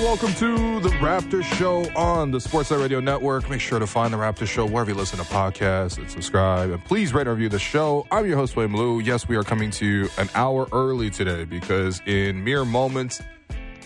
[0.00, 3.50] welcome to the Raptor Show on the Sportsnet Radio Network.
[3.50, 6.70] Make sure to find the Raptor Show wherever you listen to podcasts and subscribe.
[6.70, 8.06] And please rate and review the show.
[8.10, 9.00] I'm your host, Wayne Lou.
[9.00, 13.20] Yes, we are coming to you an hour early today because in mere moments,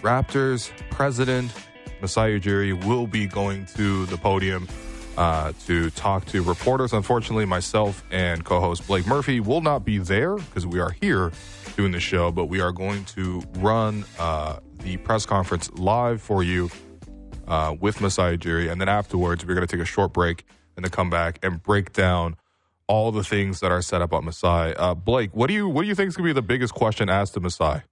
[0.02, 1.52] Raptors president
[2.00, 4.68] Masai Ujiri will be going to the podium
[5.16, 6.92] uh, to talk to reporters.
[6.92, 11.32] Unfortunately, myself and co-host Blake Murphy will not be there because we are here
[11.76, 16.42] doing the show, but we are going to run uh, the press conference live for
[16.42, 16.70] you
[17.48, 20.44] uh, with Masai Ujiri, and then afterwards we're going to take a short break
[20.76, 22.36] and then come back and break down
[22.86, 24.74] all the things that are set up on Masai.
[24.74, 26.74] Uh, Blake, what do you what do you think is going to be the biggest
[26.74, 27.82] question asked to Masai?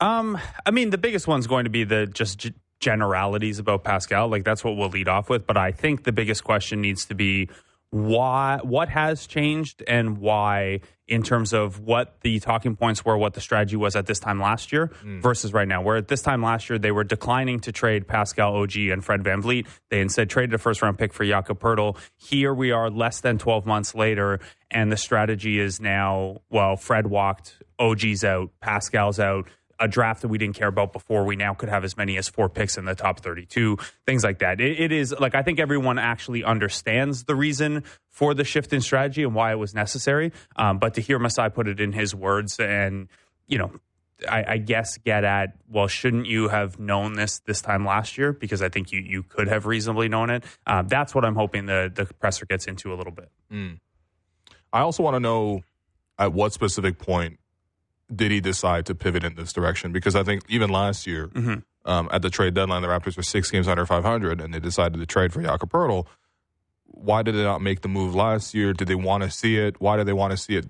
[0.00, 4.28] Um, I mean, the biggest one's going to be the just g- generalities about Pascal.
[4.28, 5.46] Like that's what we'll lead off with.
[5.46, 7.48] But I think the biggest question needs to be
[7.90, 13.34] why, what has changed, and why in terms of what the talking points were, what
[13.34, 15.18] the strategy was at this time last year hmm.
[15.20, 15.82] versus right now.
[15.82, 19.24] Where at this time last year they were declining to trade Pascal OG and Fred
[19.24, 19.66] VanVleet.
[19.88, 21.98] They instead traded a first round pick for Jakob Poeltl.
[22.16, 24.38] Here we are less than 12 months later,
[24.70, 29.48] and the strategy is now, well, Fred walked, OG's out, Pascal's out
[29.80, 31.24] a draft that we didn't care about before.
[31.24, 34.38] We now could have as many as four picks in the top 32, things like
[34.40, 34.60] that.
[34.60, 38.82] It, it is like I think everyone actually understands the reason for the shift in
[38.82, 40.32] strategy and why it was necessary.
[40.56, 43.08] Um, but to hear Masai put it in his words and,
[43.48, 43.72] you know,
[44.28, 48.34] I, I, guess get at well, shouldn't you have known this this time last year?
[48.34, 50.44] Because I think you you could have reasonably known it.
[50.66, 53.30] Um, that's what I'm hoping the the presser gets into a little bit.
[53.50, 53.78] Mm.
[54.74, 55.62] I also want to know
[56.18, 57.40] at what specific point
[58.14, 59.92] did he decide to pivot in this direction?
[59.92, 61.56] Because I think even last year, mm-hmm.
[61.90, 64.98] um, at the trade deadline, the Raptors were six games under 500, and they decided
[64.98, 66.06] to trade for Jakob Poeltl.
[66.86, 68.72] Why did they not make the move last year?
[68.72, 69.80] Did they want to see it?
[69.80, 70.68] Why did they want to see it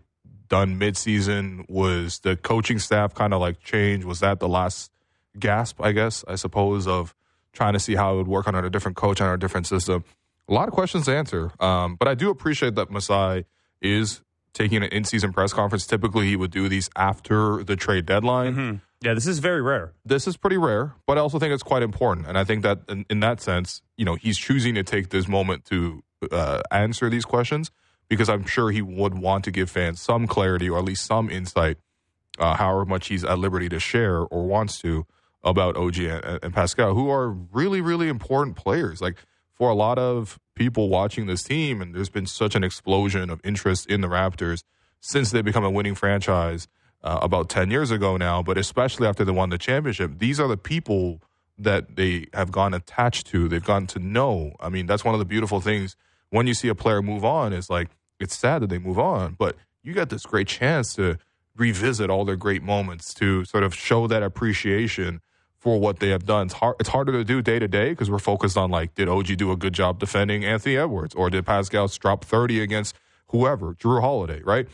[0.49, 1.69] done midseason?
[1.69, 4.05] Was the coaching staff kind of like change?
[4.05, 4.91] Was that the last
[5.39, 7.15] gasp, I guess, I suppose, of
[7.53, 10.05] trying to see how it would work under a different coach, under a different system?
[10.49, 11.53] A lot of questions to answer.
[11.59, 13.47] Um, but I do appreciate that Masai
[13.81, 14.21] is
[14.53, 15.87] taking an in-season press conference.
[15.87, 18.55] Typically, he would do these after the trade deadline.
[18.55, 18.77] Mm-hmm.
[19.03, 19.95] Yeah, this is very rare.
[20.05, 22.27] This is pretty rare, but I also think it's quite important.
[22.27, 25.27] And I think that in, in that sense, you know, he's choosing to take this
[25.27, 27.71] moment to uh, answer these questions
[28.09, 31.31] because I'm sure he would want to give fans some clarity or at least some
[31.31, 31.79] insight,
[32.39, 35.07] uh, however much he's at liberty to share or wants to
[35.43, 39.01] about OG and, and Pascal, who are really, really important players.
[39.01, 39.17] Like
[39.61, 43.43] for a lot of people watching this team, and there's been such an explosion of
[43.45, 44.63] interest in the Raptors
[45.01, 46.67] since they become a winning franchise
[47.05, 50.13] uh, about 10 years ago now, but especially after they won the championship.
[50.19, 51.21] These are the people
[51.59, 54.55] that they have gone attached to, they've gotten to know.
[54.61, 55.95] I mean, that's one of the beautiful things
[56.31, 59.35] when you see a player move on, is like, it's sad that they move on,
[59.39, 61.19] but you got this great chance to
[61.55, 65.21] revisit all their great moments, to sort of show that appreciation
[65.61, 66.47] for what they have done.
[66.47, 66.77] It's hard.
[66.81, 69.53] It's harder to do day to day because we're focused on like, did OG do
[69.53, 72.97] a good job defending Anthony Edwards, or did Pascal drop thirty against
[73.29, 74.67] whoever, Jrue Holiday, right?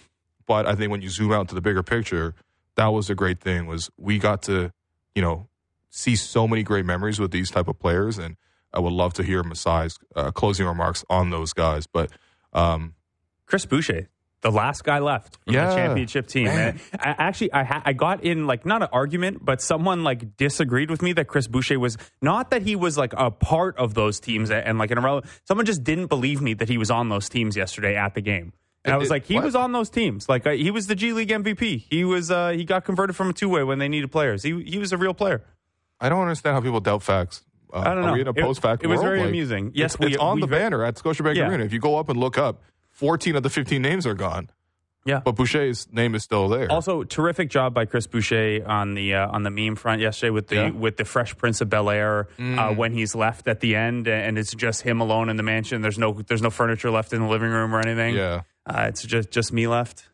[0.47, 2.35] But I think when you zoom out to the bigger picture,
[2.77, 3.67] that was a great thing.
[3.67, 4.71] Was we got to,
[5.15, 5.49] you know,
[5.91, 8.37] see so many great memories with these type of players, and
[8.73, 11.89] I would love to hear Masai's uh, closing remarks on those guys.
[11.89, 12.13] But
[12.53, 12.95] um,
[13.47, 14.09] Chris Boucher,
[14.51, 15.71] the last guy left from Yeah.
[15.71, 16.45] the championship team.
[16.45, 16.81] Man.
[17.01, 20.89] I, actually, I, ha- I got in like not an argument, but someone like disagreed
[20.91, 24.21] with me that Chris Boucher was not that he was like a part of those
[24.21, 25.33] teams and like an irrelevant.
[25.45, 28.53] Someone just didn't believe me that he was on those teams yesterday at the game.
[28.85, 29.45] And I was It- like, he what?
[29.45, 30.29] was on those teams.
[30.29, 31.87] Like uh, he was the G League MVP.
[31.91, 34.45] He was uh, he got converted from a two way when they needed players.
[34.45, 35.43] He he was a real player.
[36.01, 37.43] I don't understand how people doubt facts.
[37.73, 38.13] Uh, I don't Are know.
[38.13, 38.85] we in a It- post fact?
[38.85, 39.73] it was very Like, amusing.
[39.75, 41.49] Yes, it's, we- it's on the banner at Scotiabank Yeah.
[41.49, 41.65] Arena.
[41.65, 42.63] If you go up and look up,
[42.97, 44.51] fourteen of the fifteen names are gone,
[45.05, 45.21] Yeah.
[45.25, 46.71] but Boucher's name is still there.
[46.73, 50.49] Also, terrific job by Chris Boucher on the uh, on the meme front yesterday with
[50.49, 50.71] the Yeah.
[50.71, 50.75] Mm.
[50.81, 54.39] with the Fresh Prince of Bel Air uh, when he's left at the end and
[54.39, 55.83] it's just him alone in the mansion.
[55.83, 58.15] There's no there's no furniture left in the living room or anything.
[58.17, 60.09] yeah, uh, it's just just me left.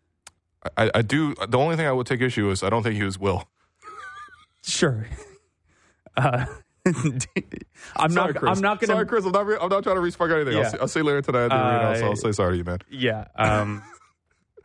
[0.77, 1.35] I, I do.
[1.49, 3.49] The only thing I would take issue is I don't think he was Will.
[4.65, 5.07] Sure.
[6.15, 6.45] Uh,
[7.97, 8.35] I'm Sorry, not.
[8.37, 8.57] Chris.
[8.57, 8.95] I'm not going to.
[8.95, 9.07] Sorry.
[9.07, 9.25] Chris.
[9.25, 9.47] I'm not.
[9.47, 10.59] re- I'm not trying to respark anything.
[10.63, 11.99] I'll, see, I'll see you later tonight at the Uh, arena.
[11.99, 12.79] So I'll say sorry to you, man.
[12.91, 13.25] Yeah.
[13.37, 13.83] Um,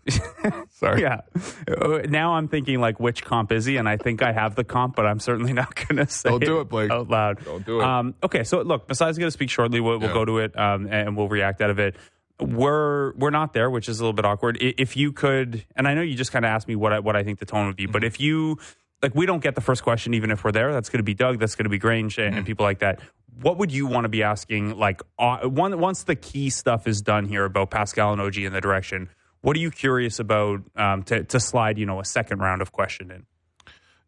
[0.71, 1.01] Sorry.
[1.01, 1.21] yeah.
[1.67, 4.63] Uh, Now I'm thinking like which comp is he, and I think I have the
[4.63, 6.89] comp, but I'm certainly not going to say Don't do it, Blake.
[6.89, 7.43] out loud.
[7.43, 7.83] Don't do it.
[7.83, 10.13] Um, okay, so look, besides going to speak shortly, we'll, we'll Yeah.
[10.13, 11.95] go to it um, and we'll react out of it.
[12.39, 14.57] We're we're not there, which is a little bit awkward.
[14.61, 17.15] If you could, and I know you just kind of asked me what I, what
[17.15, 17.91] I think the tone would be, Mm-hmm.
[17.93, 18.59] but if you
[19.07, 20.73] like, we don't get the first question, even if we're there.
[20.73, 21.39] That's going to be Doug.
[21.39, 22.45] That's going to be Grange and, and Mm-hmm.
[22.45, 22.99] people like that.
[23.41, 24.77] What would you want to be asking?
[24.77, 28.53] Like, uh, one, once the key stuff is done here about Pascal and OG in
[28.53, 29.09] the direction,
[29.41, 32.71] what are you curious about um, to, to slide, you know, a second round of
[32.71, 33.25] question in?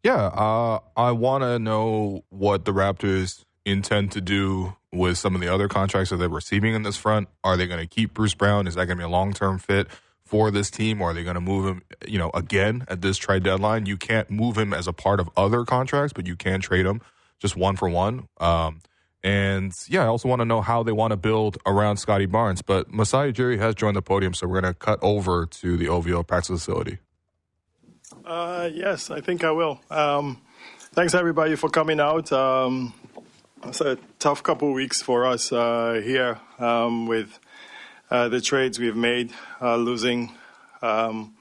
[0.02, 5.40] Yeah, uh, I want to know what the Raptors intend to do with some of
[5.40, 7.28] the other contracts that they're receiving in this front.
[7.44, 8.66] Are they going to keep Bruce Brown?
[8.66, 9.86] Is that going to be a long term fit
[10.30, 11.82] for this team, or are they going to move him?
[12.06, 15.28] You know, again at this trade deadline, you can't move him as a part of
[15.36, 17.00] other contracts, but you can trade him
[17.40, 18.28] just one for one.
[18.38, 18.80] Um,
[19.24, 22.62] and yeah, I also want to know how they want to build around Scottie Barnes.
[22.62, 25.88] But Masai Ujiri has joined the podium, so we're going to cut over to the
[25.88, 26.98] OVO practice facility.
[28.24, 29.80] Uh, yes, I think I will.
[29.90, 30.40] Um,
[30.92, 32.32] thanks everybody for coming out.
[32.32, 32.94] Um,
[33.64, 37.40] it's a tough couple weeks for us uh, here um, with
[38.28, 40.32] the trades we've made, uh, losing
[40.82, 41.34] um,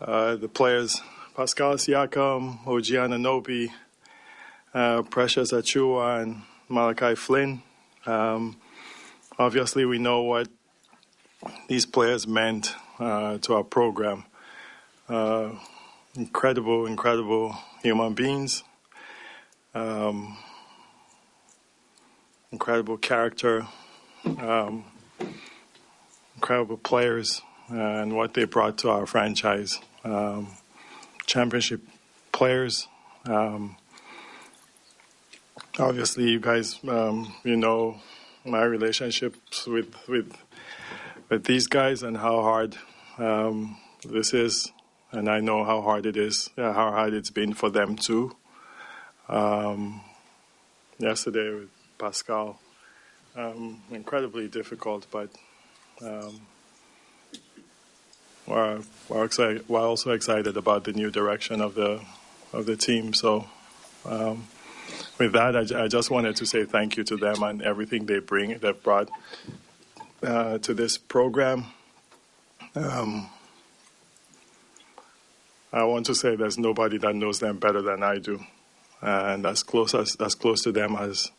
[0.00, 1.02] uh, the players
[1.36, 3.70] Pascal Siakam, Anunoby,
[4.72, 7.62] uh, Precious Achiuwa, and Malachi Flynn.
[8.06, 8.56] Um,
[9.38, 10.48] obviously, we know what
[11.68, 14.24] these players meant uh, to our program.
[16.16, 18.62] incredible, incredible human beings.
[19.74, 20.38] Um,
[22.52, 23.66] incredible character,
[24.38, 24.84] um,
[26.36, 29.80] incredible players, and what they brought to our franchise.
[30.04, 30.48] Um,
[31.26, 31.80] championship
[32.32, 32.88] players.
[33.24, 33.76] Um,
[35.78, 38.00] obviously, you guys, um, you know
[38.44, 40.36] my relationships with with
[41.30, 42.76] with these guys and how hard
[43.18, 44.70] um, this is,
[45.10, 48.36] and I know how hard it is, how hard it's been for them too.
[49.28, 50.02] Um,
[50.98, 52.60] yesterday with Pascal.
[53.36, 55.28] Um, incredibly difficult, but
[56.00, 56.40] um,
[58.46, 62.00] we're, we're, excited, we're, also excited about the new direction of the
[62.52, 63.12] of the team.
[63.12, 63.46] So,
[64.04, 64.46] um,
[65.18, 68.20] with that, I, I, just wanted to say thank you to them and everything they
[68.20, 69.10] bring, they've brought
[70.22, 71.66] uh, to this program.
[72.76, 73.28] Um,
[75.72, 78.44] I want to say there's nobody that knows them better than I do,
[79.02, 81.32] and as close as as close to them as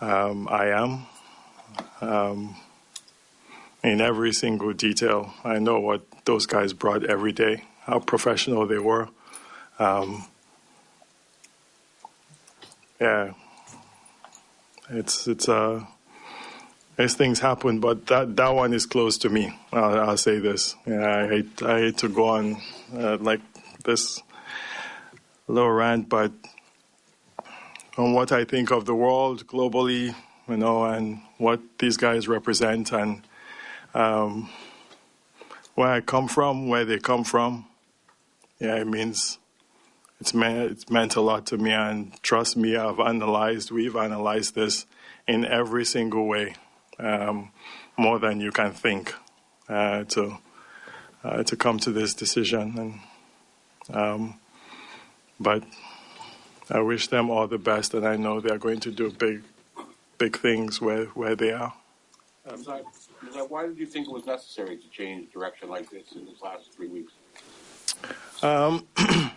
[0.00, 1.06] um, I am.
[2.00, 2.56] Um,
[3.82, 8.78] in every single detail, I know what those guys brought every day, how professional they
[8.78, 9.08] were.
[9.78, 10.26] Um,
[13.00, 13.32] yeah,
[14.90, 15.84] it's it's uh,
[16.98, 19.58] as things happen, but that that one is close to me.
[19.72, 20.76] I'll, I'll say this.
[20.86, 22.60] Yeah, I hate I hate to go on
[22.94, 23.40] uh, like
[23.84, 24.22] this
[25.48, 26.32] little rant, but
[28.00, 30.14] on what I think of the world globally,
[30.48, 33.22] you know, and what these guys represent, and
[33.94, 34.48] um,
[35.74, 37.66] where I come from, where they come from.
[38.58, 39.38] Yeah, it means
[40.20, 44.54] it's meant it's meant a lot to me, and trust me, I've analyzed, we've analyzed
[44.54, 44.86] this
[45.28, 46.54] in every single way,
[46.98, 47.50] um,
[47.96, 49.14] more than you can think,
[49.68, 50.38] uh, to
[51.22, 53.00] uh, to come to this decision,
[53.90, 54.40] and um,
[55.38, 55.64] but
[56.70, 59.42] I wish them all the best, and I know they're going to do big,
[60.18, 61.74] big things where, where they are.
[62.48, 62.64] Um,
[63.48, 66.72] why did you think it was necessary to change direction like this in these last
[66.72, 67.12] three weeks?
[68.42, 68.86] Um,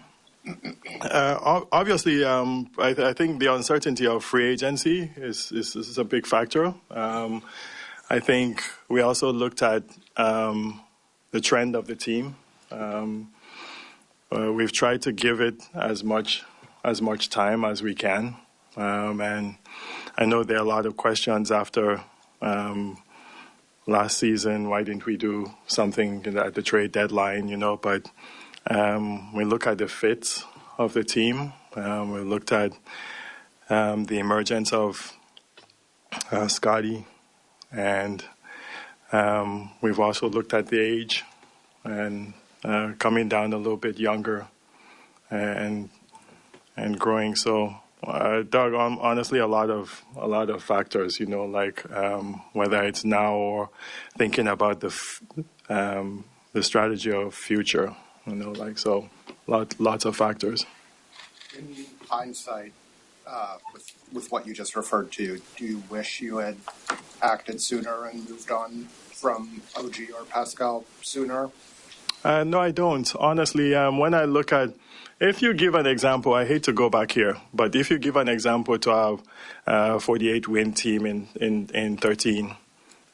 [1.02, 5.98] uh, obviously, um, I, th- I, think the uncertainty of free agency is, is, is
[5.98, 6.74] a big factor.
[6.90, 7.44] Um,
[8.10, 9.84] I think we also looked at
[10.18, 10.82] um,
[11.32, 12.36] the trend of the team.
[12.72, 13.32] Um,
[14.32, 16.44] uh, we've tried to give it as much
[16.84, 18.36] as much time as we can.
[18.76, 19.56] Um, and
[20.18, 22.04] I know there are a lot of questions after
[22.42, 23.02] um,
[23.88, 24.70] last season.
[24.70, 27.48] Why didn't we do something at the trade deadline?
[27.48, 28.10] You know, but
[28.68, 30.44] um, we look at the fit
[30.78, 31.54] of the team.
[31.76, 32.74] Um, we looked at
[33.70, 35.14] um, the emergence of
[36.32, 37.06] uh, Scottie,
[37.72, 38.24] and
[39.12, 41.24] um, we've also looked at the age
[41.84, 44.48] and uh, coming down a little bit younger,
[45.30, 45.90] and
[46.76, 47.36] and growing.
[47.36, 51.20] So, uh, Doug, um, honestly, a lot of a lot of factors.
[51.20, 53.70] You know, like um, whether it's now or
[54.18, 55.22] thinking about the f-
[55.70, 57.96] um, the strategy of future.
[58.26, 59.10] You know, like so,
[59.48, 60.66] lot, lots of factors.
[61.58, 62.74] In hindsight,
[63.28, 66.58] uh, with with what you just referred to, do you wish you had
[67.22, 71.50] acted sooner and moved on from OG or Pascal sooner?
[72.24, 73.14] Uh, no, I don't.
[73.18, 74.74] Honestly, um, when I look at
[75.24, 78.18] if you give an example, I hate to go back here, but if you give
[78.18, 79.20] an example to our
[79.66, 82.54] uh, 48 win team in, in, in 13,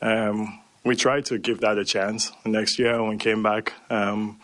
[0.01, 2.31] um, we tried to give that a chance.
[2.45, 4.39] Next year, when we came back um,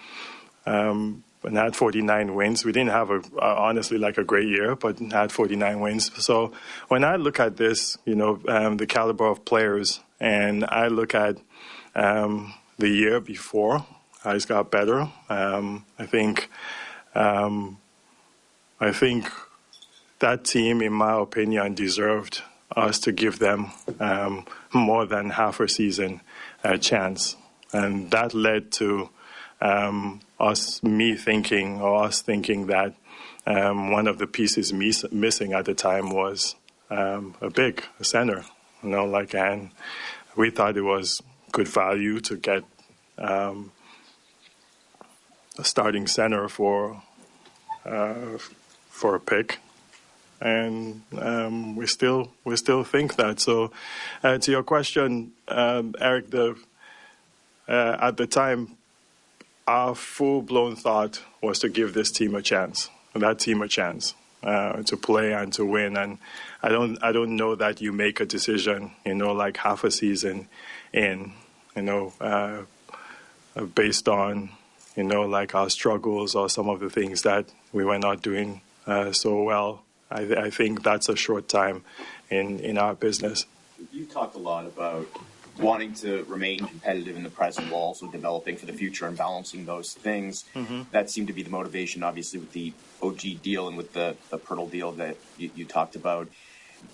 [0.67, 4.99] um, and had 49 wins, we didn't have a honestly like a great year, but
[4.99, 6.11] had 49 wins.
[6.23, 6.51] So
[6.89, 11.15] when I look at this, you know, um, the caliber of players, and I look
[11.15, 11.37] at
[11.95, 13.87] um, the year before,
[14.23, 15.09] I just got better.
[15.29, 16.49] Um, I think
[17.15, 17.77] um,
[18.79, 19.29] I think
[20.19, 22.41] that team, in my opinion, deserved
[22.75, 26.21] us to give them um, more than half a season
[26.63, 27.35] uh, chance,
[27.71, 29.09] and that led to
[29.61, 32.93] um, us, me thinking, or us thinking that
[33.45, 36.55] um, one of the pieces miss- missing at the time was
[36.89, 38.43] um, a big center,
[38.83, 39.69] you know, like, and
[40.35, 42.63] we thought it was good value to get
[43.17, 43.71] um,
[45.57, 47.01] a starting center for
[47.85, 49.59] for a pick,
[50.41, 53.39] and um, we still we still think that.
[53.39, 53.71] So,
[54.23, 56.55] uh, to your question, um, Eric, the
[57.67, 58.77] uh, at the time,
[59.67, 64.13] our full blown thought was to give this team a chance, that team a chance.
[64.43, 66.19] Uh, to play and to win, and
[66.61, 69.89] I don't, I don't know that you make a decision, you know, like half a
[69.89, 70.47] season
[70.93, 71.31] in,
[71.75, 72.61] you know, uh,
[73.73, 74.51] based on,
[74.95, 78.61] you know, like our struggles or some of the things that we were not doing
[78.87, 79.83] uh, so well.
[80.09, 81.83] I, I, think that's a short time
[82.29, 83.45] in, in our business.
[83.91, 85.07] You talked a lot about
[85.59, 89.65] wanting to remain competitive in the present while also developing for the future and balancing
[89.65, 90.45] those things.
[90.55, 90.83] Mm-hmm.
[90.91, 94.37] That seemed to be the motivation, obviously, with the OG deal and with the, the
[94.37, 96.29] Poeltl deal that you, you talked about.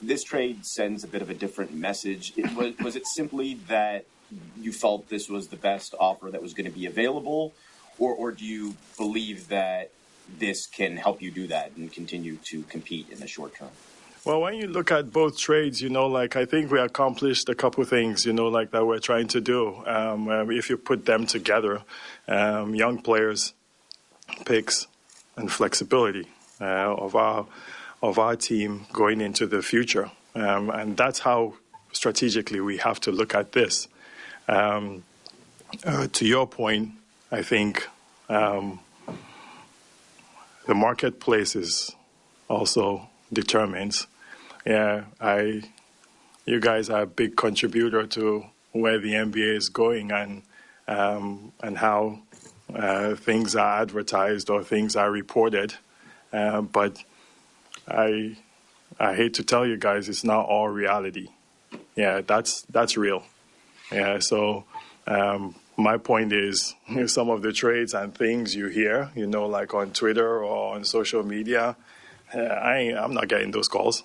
[0.01, 2.33] This trade sends a bit of a different message.
[2.37, 4.05] It was, was it simply that
[4.59, 7.53] you felt this was the best offer that was going to be available,
[7.99, 9.91] or, or do you believe that
[10.39, 13.69] this can help you do that and continue to compete in the short term?
[14.23, 17.55] Well, when you look at both trades, you know, like I think we accomplished a
[17.55, 19.83] couple things, you know, like that we're trying to do.
[19.87, 21.81] Um, if you put them together,
[22.27, 23.53] um, young players,
[24.45, 24.85] picks,
[25.35, 26.27] and flexibility
[26.59, 27.47] uh, of our
[28.03, 31.55] of our team going into the future, um, and that's how
[31.91, 33.87] strategically we have to look at this.
[34.47, 35.03] Um,
[35.83, 36.91] uh, to your point,
[37.31, 37.87] I think
[38.29, 38.81] um,
[40.65, 41.91] the marketplace is
[42.47, 44.07] also determines.
[44.65, 45.63] Yeah, I,
[46.45, 50.43] you guys are a big contributor to where the NBA is going and
[50.87, 52.19] um, and how
[52.73, 55.75] uh, things are advertised or things are reported.
[56.31, 57.03] Uh, but
[57.87, 58.37] I
[58.99, 61.29] I hate to tell you guys, it's not all reality.
[61.95, 63.23] Yeah, that's that's real.
[63.91, 64.65] Yeah, so
[65.07, 66.75] um, my point is
[67.07, 70.83] some of the trades and things you hear, you know, like on Twitter or on
[70.83, 71.75] social media,
[72.33, 74.03] uh, I I'm not getting those calls.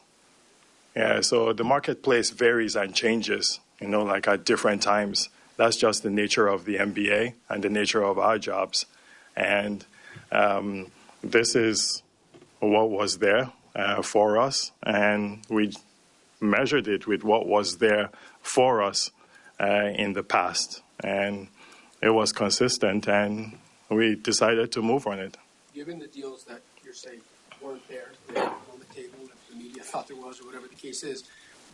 [0.95, 5.29] Yeah, so the marketplace varies and changes, you know, like at different times.
[5.59, 8.87] That's just the nature of the NBA and the nature of our jobs.
[9.37, 9.85] And
[10.33, 10.91] um,
[11.23, 12.03] this is
[12.61, 15.75] what was there uh, for us, and we
[16.41, 19.11] measured it with what was there for us
[19.61, 20.83] uh, in the past.
[21.03, 21.49] And
[22.03, 25.37] it was consistent, and we decided to move on it.
[25.75, 27.21] Given the deals that you're saying
[27.61, 31.03] weren't there, on the table, if the media thought there was, or whatever the case
[31.03, 31.25] is,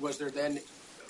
[0.01, 0.61] was there then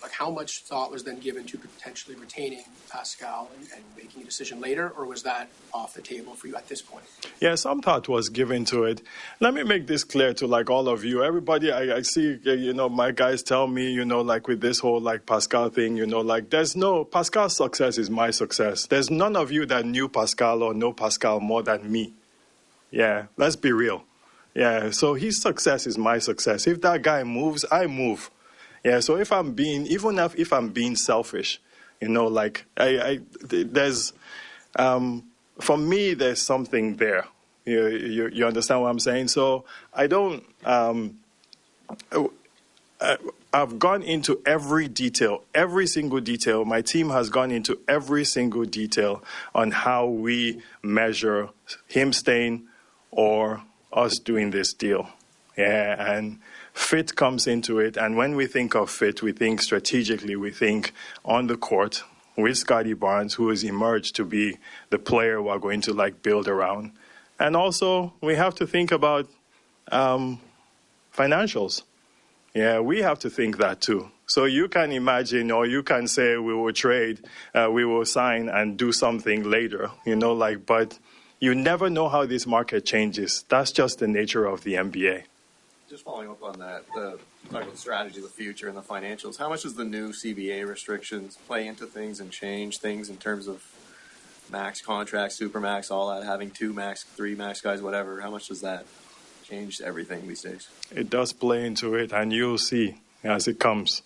[0.02, 4.24] like how much thought was then given to potentially retaining Pascal and, and, making a
[4.24, 7.04] decision later, or was that off the table for you at this point?
[7.40, 9.00] Yeah, some thought was given to it.
[9.40, 11.22] Let me make this clear to like all of you.
[11.22, 14.60] Everybody, I, I see, uh, you know, my guys tell me, you know, like with
[14.60, 18.86] this whole like Pascal thing, you know, like there's no Pascal's success is my success.
[18.86, 22.12] There's none of you that knew Pascal or know Pascal more than me.
[22.90, 24.04] Yeah, let's be real.
[24.54, 26.66] Yeah, so his success is my success.
[26.66, 28.30] If that guy moves, I move.
[28.84, 31.60] Yeah, so if I'm being, even if, if I'm being selfish,
[32.00, 34.12] you know, like I, I there's,
[34.76, 35.24] um,
[35.60, 37.26] for me, there's something there.
[37.64, 39.28] You, you, you, understand what I'm saying?
[39.28, 41.18] So I don't, um,
[43.54, 46.64] I've gone into every detail, every single detail.
[46.64, 49.22] My team has gone into every single detail
[49.54, 51.50] on how we measure
[51.86, 52.66] him staying
[53.10, 53.62] or
[53.92, 55.08] us doing this deal.
[55.56, 56.40] Yeah, and
[56.72, 57.96] fit comes into it.
[57.96, 60.92] And when we think of fit, we think strategically, we think
[61.24, 62.04] on the court
[62.36, 64.58] with Scottie Barnes, who has emerged to be
[64.90, 66.92] the player we're going to like build around.
[67.38, 69.28] And also, we have to think about
[69.90, 70.40] um,
[71.14, 71.82] financials.
[72.54, 74.10] Yeah, we have to think that too.
[74.26, 77.20] So you can imagine, or you can say we will trade,
[77.54, 80.98] uh, we will sign and do something later, you know, like, but
[81.40, 83.44] you never know how this market changes.
[83.48, 85.24] That's just the nature of the NBA
[85.92, 87.18] just following up on that, the
[87.50, 89.36] talking about strategy, the future, and the financials.
[89.36, 93.46] How much does the new CBA restrictions play into things and change things in terms
[93.46, 93.62] of
[94.50, 98.22] max contracts, super max, all that, having two max, three max guys, whatever?
[98.22, 98.86] How much does that
[99.44, 100.66] change everything these days?
[100.90, 104.00] It does play into it, and you'll see as it comes.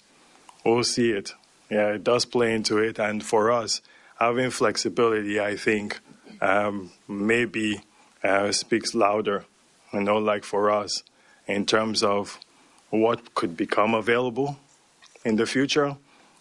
[0.64, 1.34] We'll see it.
[1.70, 3.80] Yeah, it does play into it, and for us,
[4.18, 6.00] having flexibility, I think,
[6.40, 7.82] um, maybe
[8.24, 9.44] uh, speaks louder
[9.92, 11.02] you know, like for us,
[11.46, 12.38] in terms of
[12.90, 14.58] what could become available
[15.24, 15.96] in the future,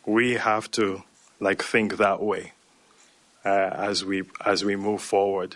[0.06, 1.04] we have to
[1.40, 2.54] like think that way
[3.44, 5.56] uh, as we as we move forward.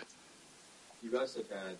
[1.03, 1.77] You guys have had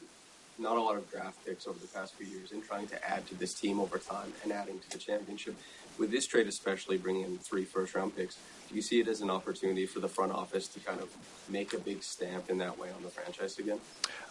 [0.57, 3.25] not a lot of draft picks over the past few years in trying to add
[3.27, 5.55] to this team over time and adding to the championship.
[5.97, 8.37] With this trade, especially bringing in three first round picks,
[8.69, 11.09] do you see it as an opportunity for the front office to kind of
[11.49, 13.79] make a big stamp in that way on the franchise again?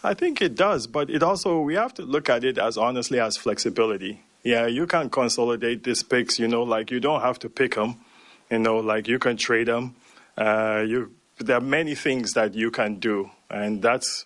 [0.03, 3.19] I think it does, but it also we have to look at it as honestly
[3.19, 4.21] as flexibility.
[4.43, 6.39] Yeah, you can consolidate these picks.
[6.39, 7.95] You know, like you don't have to pick them.
[8.49, 9.95] You know, like you can trade them.
[10.37, 14.25] Uh, you there are many things that you can do, and that's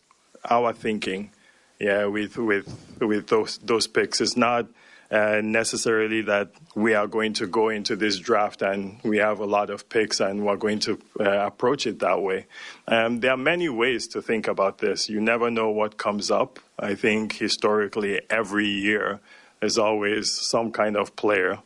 [0.49, 1.31] our thinking.
[1.79, 2.67] Yeah, with with
[3.01, 4.67] with those those picks, it's not
[5.13, 9.69] necessarily that we are going to go into this draft and we have a lot
[9.69, 12.47] of picks and we're going to uh, approach it that way.
[12.87, 15.09] Um, there are many ways to think about this.
[15.09, 16.59] You never know what comes up.
[16.79, 19.19] I think historically, every year,
[19.59, 21.59] there's always some kind of player.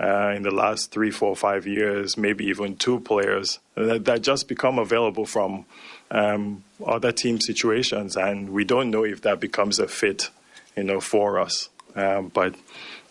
[0.00, 4.48] Uh, in the last three, four, five years, maybe even two players that, that just
[4.48, 5.64] become available from
[6.10, 10.30] um, other team situations, and we don't know if that becomes a fit,
[10.76, 11.68] you know, for us.
[11.94, 12.54] Um, but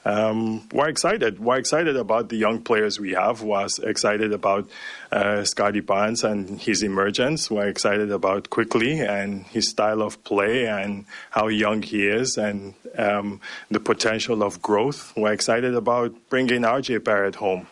[0.04, 1.40] um, we're excited.
[1.40, 3.44] We're excited about the young players we have.
[3.44, 4.70] We're excited about
[5.12, 7.52] uh, Scottie Barnes and his emergence.
[7.52, 12.74] We're excited about Quickley and his style of play and how young he is and
[12.98, 15.14] um, the potential of growth.
[15.16, 17.68] We're excited about bringing RJ Barrett home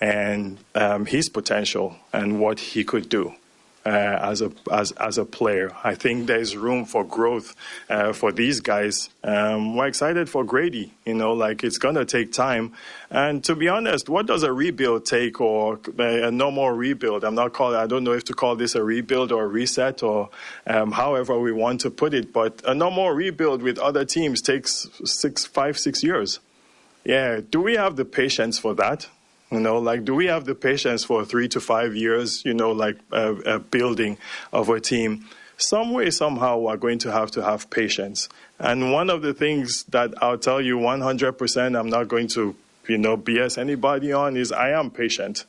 [0.00, 3.34] and um, his potential and what he could do
[3.84, 5.72] uh, as a as as a player.
[5.82, 7.54] I think there's room for growth
[7.88, 9.08] uh, for these guys.
[9.24, 10.90] Um, we're excited for Gradey.
[11.06, 12.72] You know, like it's gonna take time.
[13.10, 17.24] And to be honest, what does a rebuild take, or a normal rebuild?
[17.24, 17.76] I'm not calling.
[17.76, 20.30] I don't know if to call this a rebuild or a reset or
[20.66, 22.32] um, however we want to put it.
[22.32, 26.38] But a normal rebuild with other teams takes six, five, six years.
[27.04, 29.08] Yeah, do we have the patience for that?
[29.50, 32.70] You know, like, do we have the patience for three to five years, you know,
[32.70, 34.16] like uh, a building
[34.52, 35.26] of a team?
[35.56, 38.28] Some way, somehow, we're going to have to have patience.
[38.58, 42.54] And one of the things that I'll tell you 100%, I'm not going to,
[42.86, 45.44] you know, BS anybody on is I am patient.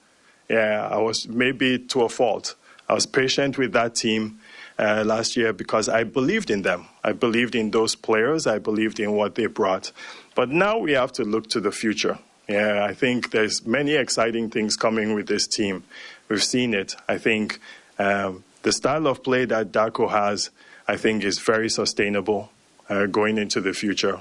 [0.49, 2.55] Yeah, I was maybe to a fault.
[2.89, 4.39] I was patient with that team
[4.79, 6.87] uh, last year because I believed in them.
[7.03, 8.47] I believed in those players.
[8.47, 9.91] I believed in what they brought.
[10.35, 12.17] But now we have to look to the future.
[12.51, 15.85] Yeah, I think there's many exciting things coming with this team.
[16.27, 16.97] We've seen it.
[17.07, 17.61] I think
[17.97, 20.49] um, the style of play that Darko has,
[20.85, 22.51] I think, is very sustainable
[22.89, 24.19] uh, going into the future.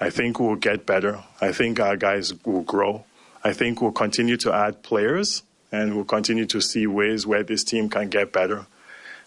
[0.00, 1.22] I think we'll get better.
[1.40, 3.04] I think our guys will grow.
[3.44, 7.62] I think we'll continue to add players and we'll continue to see ways where this
[7.62, 8.66] team can get better.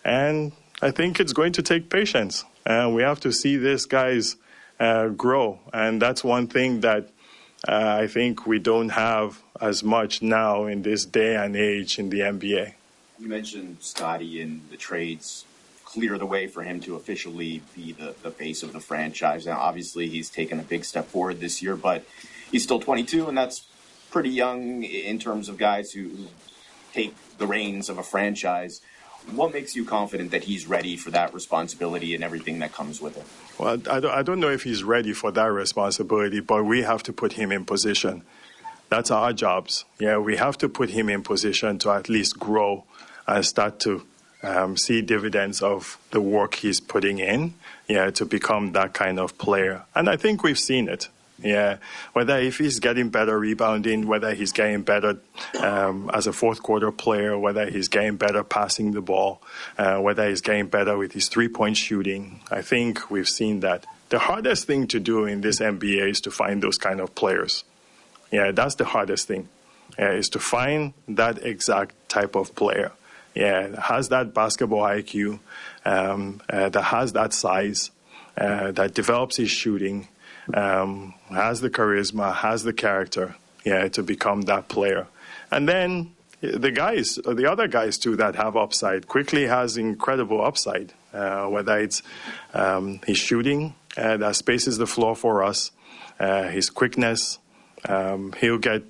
[0.03, 0.51] And
[0.81, 2.43] I think it's going to take patience.
[2.65, 4.35] And we have to see these guys
[4.81, 5.59] uh, grow.
[5.71, 7.07] And that's one thing that
[7.67, 12.09] uh, I think we don't have as much now in this day and age in
[12.09, 12.73] the NBA.
[13.19, 15.45] You mentioned Scottie and the trades
[15.85, 19.45] clear the way for him to officially be the, the face of the franchise.
[19.45, 22.03] Now, obviously, he's taken a big step forward this year, but
[22.51, 23.65] he's still 22, and that's
[24.09, 26.27] pretty young in terms of guys who
[26.93, 28.81] take the reins of a franchise.
[29.31, 33.17] What makes you confident that he's ready for that responsibility and everything that comes with
[33.17, 33.25] it?
[33.59, 37.03] Well, I don't, I don't know if he's ready for that responsibility, but we have
[37.03, 38.23] to put him in position.
[38.89, 39.85] That's our jobs.
[39.99, 42.83] Yeah, we have to put him in position to at least grow
[43.27, 44.03] and start to
[44.43, 47.53] um, see dividends of the work he's putting in,
[47.87, 49.83] yeah, to become that kind of player.
[49.95, 51.09] And I think we've seen it.
[51.43, 51.77] Yeah,
[52.13, 55.17] whether if he's getting better rebounding, whether he's getting better
[55.59, 59.41] um, as a fourth quarter player, whether he's getting better passing the ball,
[59.77, 63.85] uh, whether he's getting better with his three point shooting, I think we've seen that.
[64.07, 67.65] The hardest thing to do in this NBA is to find those kind of players.
[68.31, 69.49] Yeah, that's the hardest thing,
[69.99, 72.93] uh, is to find that exact type of player.
[73.35, 75.39] Yeah, has that basketball IQ,
[75.83, 77.91] um, uh, that has that size,
[78.37, 80.07] uh, that develops his shooting
[80.53, 85.07] um, has the charisma, has the character, yeah, to become that player.
[85.51, 89.07] And then the guys, the other guys too, that have upside.
[89.07, 90.93] Quickley has incredible upside.
[91.13, 92.01] Uh, whether it's
[92.55, 95.71] um, his shooting uh, that spaces the floor for us,
[96.19, 97.37] uh, his quickness,
[97.87, 98.81] um, he'll get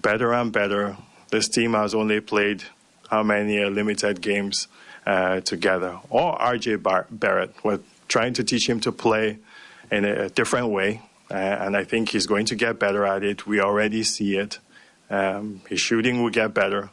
[0.00, 0.96] better and better.
[1.30, 2.62] This team has only played
[3.10, 4.68] how many uh, limited games
[5.06, 5.98] uh, together.
[6.08, 9.38] Or RJ Bar- Barrett, we're trying to teach him to play
[9.94, 11.02] in a different way.
[11.30, 13.46] Uh, and I think he's going to get better at it.
[13.46, 14.58] We already see it.
[15.10, 16.90] Um, his shooting will get better.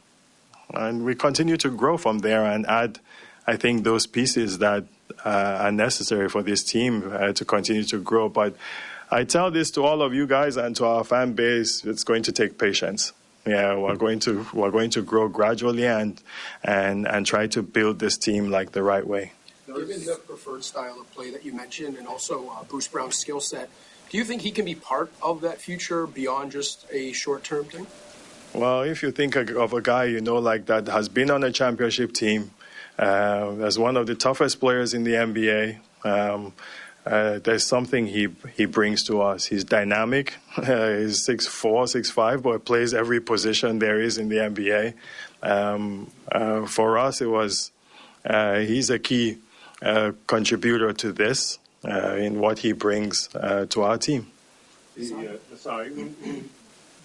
[0.73, 2.99] And we continue to grow from there and add,
[3.45, 4.85] I think, those pieces that
[5.25, 8.29] uh, are necessary for this team uh, to continue to grow.
[8.29, 8.55] But
[9.09, 12.23] I tell this to all of you guys and to our fan base: it's going
[12.23, 13.11] to take patience.
[13.45, 16.21] Yeah, we're going to we're going to grow gradually and
[16.63, 19.33] and and try to build this team like the right way.
[19.75, 23.39] Given the preferred style of play that you mentioned, and also uh, Bruce Brown's skill
[23.39, 23.69] set,
[24.09, 27.87] do you think he can be part of that future beyond just a short-term thing?
[28.53, 31.51] Well, if you think of a guy you know like that has been on a
[31.51, 32.51] championship team,
[32.99, 35.79] uh, as one of the toughest players in the NBA.
[36.03, 36.53] Um,
[37.05, 39.45] uh, there's something he he brings to us.
[39.45, 40.35] He's dynamic.
[40.55, 44.93] Uh, he's six four, six five, but plays every position there is in the NBA.
[45.41, 47.71] Um, uh, for us, it was
[48.23, 49.39] uh, he's a key
[49.81, 54.27] uh, contributor to this uh, in what he brings to our team.
[54.95, 56.09] The, sorry, when,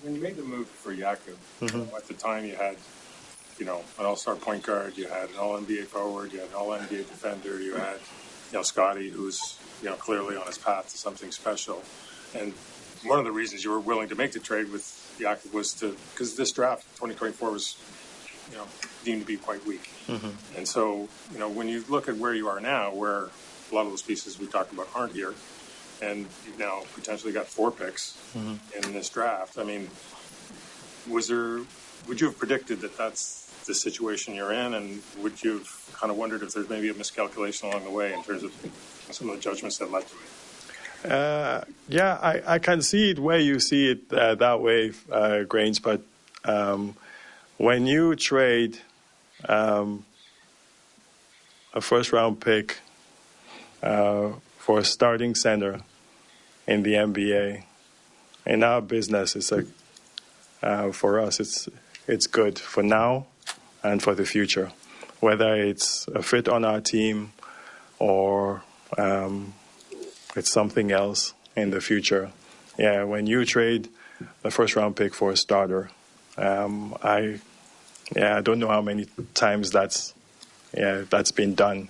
[0.02, 1.94] when, you made the move for Jakob, mm-hmm.
[1.94, 2.76] at the time you had
[3.58, 4.96] you know, an all-star point guard.
[4.96, 6.32] You had an all-NBA forward.
[6.32, 7.60] You had an all-NBA defender.
[7.60, 7.96] You had,
[8.52, 11.82] you know, Scottie, who's you know clearly on his path to something special.
[12.34, 12.52] And
[13.04, 15.96] one of the reasons you were willing to make the trade with Jakob was to
[16.12, 17.78] because this draft 2024 was
[18.50, 18.66] you know
[19.04, 19.90] deemed to be quite weak.
[20.06, 20.56] Mm-hmm.
[20.56, 23.28] And so you know when you look at where you are now, where
[23.70, 25.35] a lot of those pieces we talked about aren't here,
[26.02, 28.54] and you've now potentially got four picks mm-hmm.
[28.76, 29.59] in this draft.
[29.59, 29.88] I mean,
[31.09, 31.61] was there?
[32.09, 36.11] Would you have predicted that that's the situation you're in, and would you have kind
[36.11, 38.52] of wondered if there's maybe a miscalculation along the way in terms of
[39.11, 41.11] some of the judgments that led to it?
[41.11, 45.42] Uh, yeah, I, I, can see it where you see it uh, that way, uh,
[45.42, 45.82] Grange.
[45.82, 46.00] But
[46.44, 46.96] um,
[47.58, 48.78] when you trade
[49.48, 50.04] um,
[51.72, 52.78] a first round pick
[53.82, 55.80] uh, for a starting center
[56.66, 57.62] in the NBA,
[58.44, 59.64] in our business, it's a
[60.62, 61.68] uh, for us, it's
[62.08, 63.26] it's good for now
[63.82, 64.72] and for the future,
[65.20, 67.32] whether it's a fit on our team
[67.98, 68.62] or
[68.98, 69.54] um,
[70.34, 72.30] it's something else in the future.
[72.78, 73.88] Yeah, when you trade
[74.42, 75.90] the first round pick for a starter,
[76.37, 77.40] um, I
[78.14, 80.14] yeah I don't know how many times that's
[80.77, 81.88] yeah that's been done,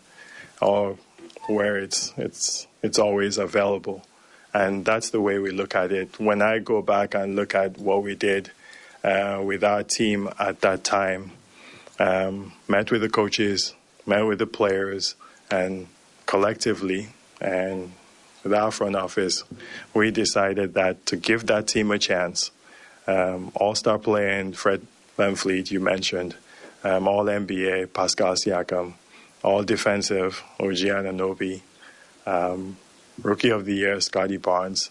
[0.61, 0.99] or
[1.47, 4.07] where it's it's it's always available,
[4.55, 6.19] and that's the way we look at it.
[6.19, 8.51] When I go back and look at what we did
[9.05, 11.33] uh, with our team at that time,
[11.99, 13.75] um, met with the coaches,
[14.07, 15.15] met with the players,
[15.51, 15.89] and
[16.27, 17.09] collectively
[17.41, 17.93] and
[18.43, 19.45] with our front office,
[19.93, 22.51] we decided that to give that team a chance,
[23.07, 24.87] um, all-star playing Fred
[25.19, 26.37] VanVleet, you mentioned,
[26.85, 28.95] um, all NBA Pascal Siakam,
[29.43, 31.63] all defensive OG Anunoby,
[32.27, 32.77] um,
[33.23, 34.91] rookie of the year Scottie Barnes,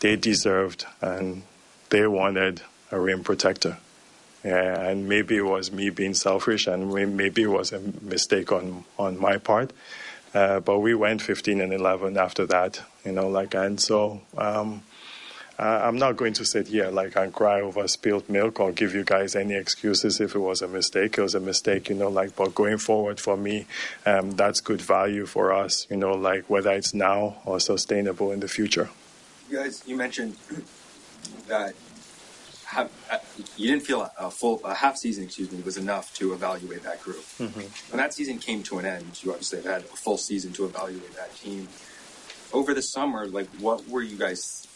[0.00, 1.42] they deserved and
[1.90, 3.78] they wanted a rim protector.
[4.44, 8.84] Yeah, and maybe it was me being selfish, and maybe it was a mistake on
[8.98, 9.72] on my part.
[10.34, 14.82] Uh, but we went 15 and 11 after that, you know, like, and so um,
[15.58, 19.04] I'm not going to sit here like and cry over spilled milk or give you
[19.04, 21.16] guys any excuses if it was a mistake.
[21.18, 23.66] It was a mistake, you know, like, but going forward for me,
[24.04, 28.40] um, that's good value for us, you know, like whether it's now or sustainable in
[28.40, 28.90] the future.
[29.48, 30.36] You guys, you mentioned
[31.48, 31.74] that
[32.66, 33.18] have, uh,
[33.56, 37.00] you didn't feel a full a half season, excuse me, was enough to evaluate that
[37.00, 37.24] group.
[37.38, 37.92] Mm-hmm.
[37.92, 41.14] When that season came to an end, you obviously had a full season to evaluate
[41.14, 41.68] that team.
[42.52, 44.66] Over the summer, like what were you guys?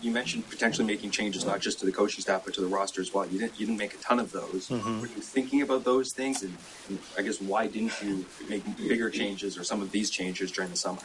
[0.00, 3.00] You mentioned potentially making changes not just to the coaching staff but to the roster
[3.00, 3.26] as well.
[3.26, 4.68] You didn't you didn't make a ton of those.
[4.68, 5.00] Mm-hmm.
[5.00, 6.56] Were you thinking about those things, and,
[6.88, 10.70] and, I guess why didn't you make bigger changes or some of these changes during
[10.70, 11.00] the summer?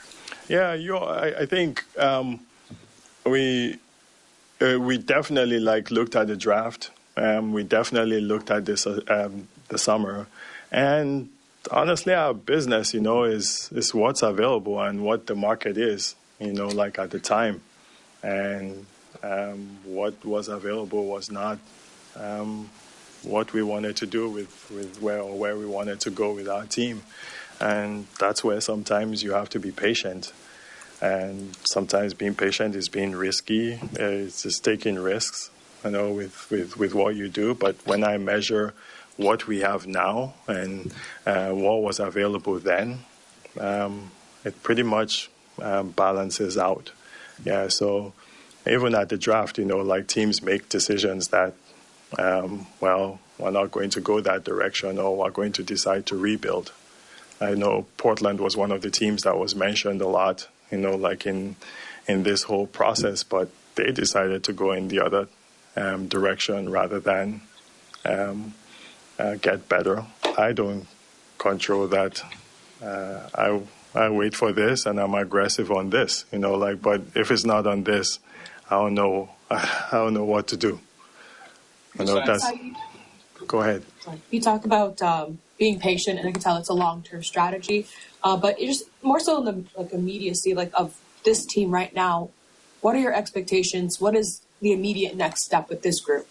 [0.48, 0.98] Yeah, you.
[0.98, 2.40] I, I think um,
[3.26, 3.78] we
[4.62, 6.92] uh, we definitely like looked at the draft.
[7.16, 10.28] Um, we definitely looked at this uh, um, the summer,
[10.72, 11.30] and
[11.72, 16.54] honestly, our business, you know, is is what's available and what the market is, you
[16.54, 17.62] know, like at the time,
[18.24, 18.86] and
[19.24, 21.60] um, what was available was not
[22.16, 22.70] um,
[23.24, 26.48] what we wanted to do with with where or where we wanted to go with
[26.48, 27.04] our team,
[27.60, 30.32] and that's where sometimes you have to be patient
[31.02, 33.80] and sometimes being patient is being risky.
[33.94, 35.52] It's just taking risks,
[35.84, 37.54] you know, with, with, with what you do.
[37.54, 38.74] But when I measure
[39.16, 40.94] what we have now and
[41.26, 43.00] uh, what was available then,
[43.60, 44.12] um,
[44.44, 45.30] it pretty much
[45.62, 46.92] um, balances out.
[47.44, 48.14] Yeah, so
[48.70, 51.54] even at the draft, you know, like teams make decisions that,
[52.18, 56.18] um, well, we're not going to go that direction or we're going to decide to
[56.18, 56.72] rebuild.
[57.40, 60.96] I know Portland was one of the teams that was mentioned a lot you know,
[60.96, 61.56] like in
[62.08, 63.24] in this whole process.
[63.24, 65.28] But they decided to go in the other
[65.76, 67.42] um, direction rather than
[68.06, 68.54] um,
[69.20, 70.06] uh, get better.
[70.38, 70.88] I don't
[71.38, 72.24] control that.
[72.82, 73.62] Uh, I
[73.98, 77.46] I wait for this and I'm aggressive on this, you know, like, but if it's
[77.46, 78.20] not on this,
[78.70, 80.80] I don't know, I don't know what to do.
[81.98, 82.46] You know, that's,
[83.48, 83.84] go ahead.
[84.30, 87.88] You talk about um, being patient, and I can tell it's a long-term strategy.
[88.24, 92.30] Uh, but just more so in the like immediacy, like of this team right now.
[92.82, 94.00] What are your expectations?
[94.00, 96.28] What is the immediate next step with this group?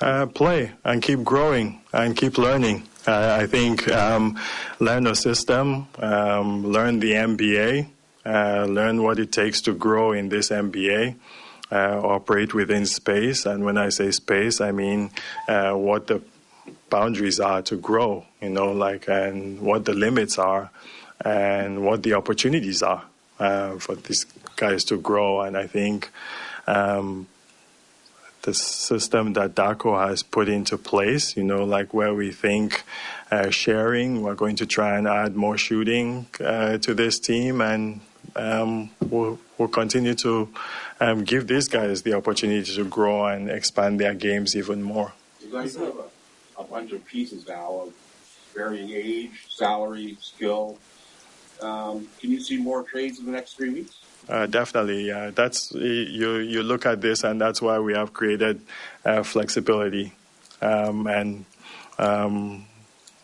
[0.00, 2.87] Uh, play and keep growing and keep learning.
[3.06, 4.38] Uh, I think um,
[4.80, 7.88] learn the system, um, learn the NBA,
[8.26, 11.14] uh, learn what it takes to grow in this NBA.
[11.70, 15.10] Uh, operate within space, and when I say space, I mean
[15.48, 16.22] uh, what the
[16.88, 18.24] boundaries are to grow.
[18.40, 20.70] You know, like and what the limits are,
[21.22, 23.04] and what the opportunities are
[23.38, 24.24] uh, for these
[24.56, 25.42] guys to grow.
[25.42, 26.10] And I think
[26.66, 27.26] um,
[28.48, 32.82] the system that Darko has put into place, you know, like where we think
[33.30, 38.00] uh, sharing, we're going to try and add more shooting uh, to this team, and
[38.36, 40.48] um, we'll, we'll continue to
[40.98, 45.12] um, give these guys the opportunity to grow and expand their games even more.
[45.42, 45.94] You guys have
[46.56, 47.92] a, a bunch of pieces now of
[48.54, 50.78] varying age, salary, skill.
[51.60, 53.98] Um, can you see more trades in the next three weeks?
[54.28, 55.30] Uh, definitely, yeah.
[55.30, 56.36] That's you.
[56.36, 58.60] You look at this, and that's why we have created
[59.04, 60.12] uh, flexibility.
[60.60, 61.44] Um, and
[61.98, 62.66] um,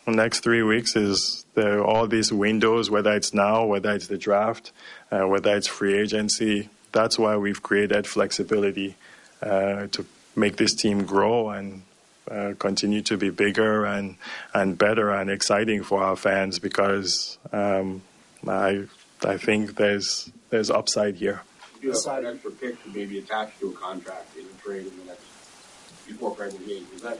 [0.06, 4.72] next three weeks is the, all these windows, whether it's now, whether it's the draft,
[5.10, 6.68] uh, whether it's free agency.
[6.92, 8.96] That's why we've created flexibility
[9.42, 11.82] uh, to make this team grow and
[12.30, 14.16] uh, continue to be bigger and
[14.54, 18.00] and better and exciting for our fans because um,
[18.48, 18.84] I
[19.22, 21.42] I think there's there's upside here.
[21.82, 24.96] You have an extra pick to maybe attach to a contract in a trade in
[25.00, 25.24] the next
[26.06, 26.86] before pregnant games.
[26.94, 27.18] Is that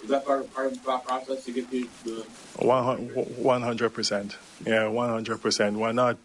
[0.00, 2.24] is that part of, part of the thought process to get the, the
[2.62, 4.38] one hundred percent?
[4.64, 5.76] Yeah, one hundred percent.
[5.76, 6.18] Why not?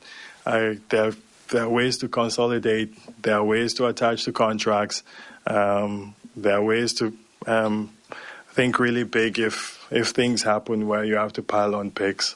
[0.46, 1.14] I there
[1.50, 2.94] there are ways to consolidate.
[3.24, 5.02] There are ways to attach to contracts.
[5.48, 7.90] Um, there are ways to um,
[8.52, 12.36] think really big if if things happen where you have to pile on picks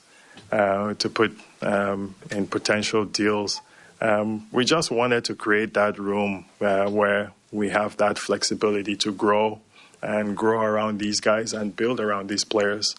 [0.52, 3.62] uh, to put um, in potential deals.
[4.00, 9.12] Um, we just wanted to create that room uh, where we have that flexibility to
[9.12, 9.62] grow
[10.02, 12.96] and grow around these guys and build around these players.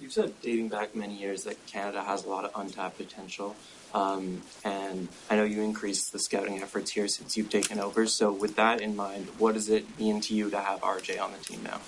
[0.00, 3.56] You've said dating back many years that Canada has a lot of untapped potential.
[3.92, 8.06] Um, and I know you increased the scouting efforts here since you've taken over.
[8.06, 11.32] So, with that in mind, what does it mean to you to have RJ on
[11.32, 11.80] the team now?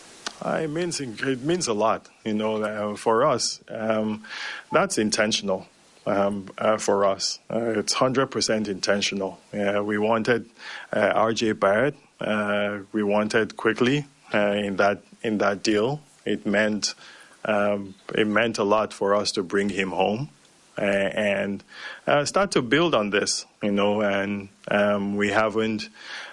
[0.45, 3.61] Uh, it means it means a lot, you know, uh, for us.
[3.69, 4.25] Um,
[4.73, 5.69] that's intentional
[6.07, 7.39] um, uh, for us.
[7.51, 9.39] Uh, it's hundred percent intentional.
[9.53, 10.49] we wanted
[10.93, 11.97] uh, RJ Barrett.
[12.21, 16.01] Uh, we wanted Quickley in that in that deal.
[16.25, 16.95] It meant
[17.45, 20.31] um, it meant a lot for us to bring him home
[20.77, 21.63] and
[22.25, 24.01] start to build on this, you know.
[24.01, 25.89] And um, we haven't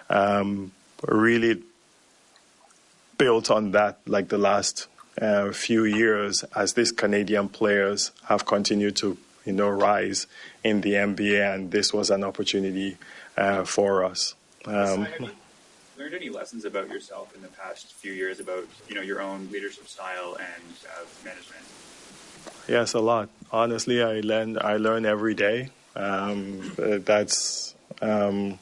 [0.09, 0.71] um,
[1.07, 1.63] really
[3.17, 4.87] built on that like the last
[5.21, 10.27] uh, few years as these Canadian players have continued to you know rise
[10.63, 12.97] in the NBA, and this was an opportunity
[13.37, 14.35] uh, for us.
[14.65, 15.07] Um,
[15.97, 19.49] learned any lessons about yourself in the past few years about you know your own
[19.51, 21.63] leadership style and uh, management?
[22.67, 23.29] Yes, a lot.
[23.51, 25.69] Honestly, I learn I learn every day.
[25.95, 28.59] Um, that's um,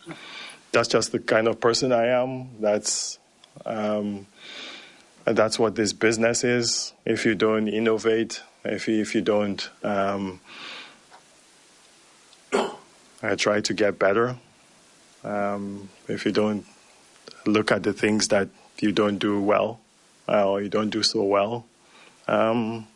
[0.72, 2.50] that's just the kind of person I am.
[2.60, 3.20] That's
[3.66, 4.28] um,
[5.26, 6.94] that's what this business is.
[7.06, 10.40] If you don't innovate, if you, if you don't um,
[13.22, 14.38] I try to get better,
[15.24, 16.66] um, if you don't
[17.46, 18.50] look at the things that
[18.80, 19.80] you don't do well
[20.28, 21.66] uh, or you don't do so well,
[22.28, 22.88] um,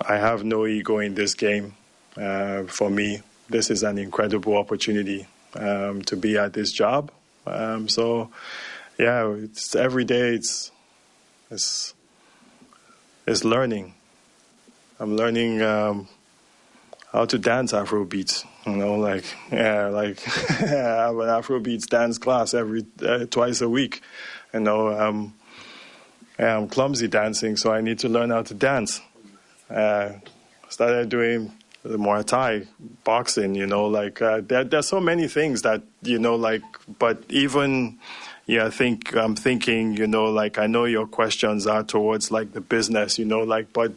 [0.00, 1.74] I have no ego in this game.
[2.16, 7.10] Uh, for me, this is an incredible opportunity um, to be at this job.
[7.46, 8.30] Um, so,
[8.98, 10.34] yeah, it's every day.
[10.34, 10.70] It's
[11.50, 11.94] it's,
[13.26, 13.94] it's learning.
[15.00, 16.08] I'm learning um,
[17.12, 18.44] how to dance Afrobeats.
[18.66, 20.20] You know, like yeah, like
[20.60, 24.02] I have an Afrobeats dance class every uh, twice a week.
[24.54, 25.34] You know, um,
[26.38, 29.00] I'm clumsy dancing, so I need to learn how to dance.
[29.68, 30.12] Uh,
[30.68, 32.66] started doing the Muay Thai,
[33.04, 33.54] boxing.
[33.54, 36.62] You know, like uh, there, there's so many things that you know, like,
[36.98, 37.98] but even
[38.46, 42.52] yeah, I think I'm thinking, you know, like I know your questions are towards like
[42.52, 43.92] the business, you know, like, but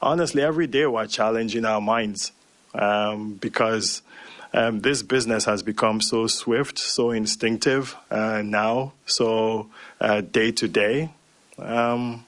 [0.00, 2.32] honestly, every day we're challenging our minds
[2.74, 4.02] um, because
[4.52, 9.68] um, this business has become so swift, so instinctive uh, now, so
[10.00, 11.10] uh, day to day.
[11.58, 12.24] Um,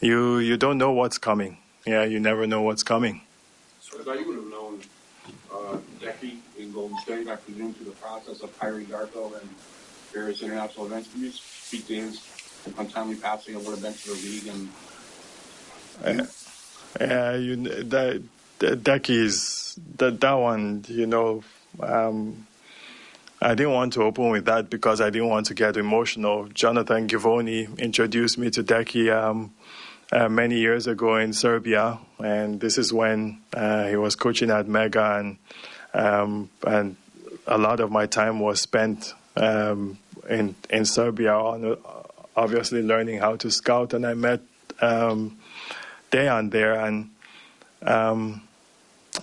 [0.00, 1.58] you you don't know what's coming.
[1.86, 3.22] Yeah, you never know what's coming.
[3.80, 4.80] So I thought you would have known
[6.00, 9.48] Deki in Golden State, I presume, through the process of hiring Darko and
[10.12, 11.12] various international events.
[11.12, 12.20] Can you speak to his
[12.78, 14.46] untimely passing and what meant to the league
[16.04, 16.28] and
[17.00, 18.22] Yeah, you that,
[18.58, 20.84] that is that that one.
[20.88, 21.44] You know,
[21.80, 22.46] um,
[23.40, 26.48] I didn't want to open with that because I didn't want to get emotional.
[26.48, 29.54] Jonathan Givony introduced me to Deki um,
[30.10, 34.66] uh, many years ago in Serbia, and this is when uh, he was coaching at
[34.68, 35.36] Mega, and
[35.92, 36.96] um, and
[37.46, 41.76] a lot of my time was spent um, in in Serbia on uh,
[42.36, 44.40] obviously learning how to scout, and I met
[44.80, 45.38] um,
[46.10, 47.10] Dejan there, and
[47.82, 48.45] um,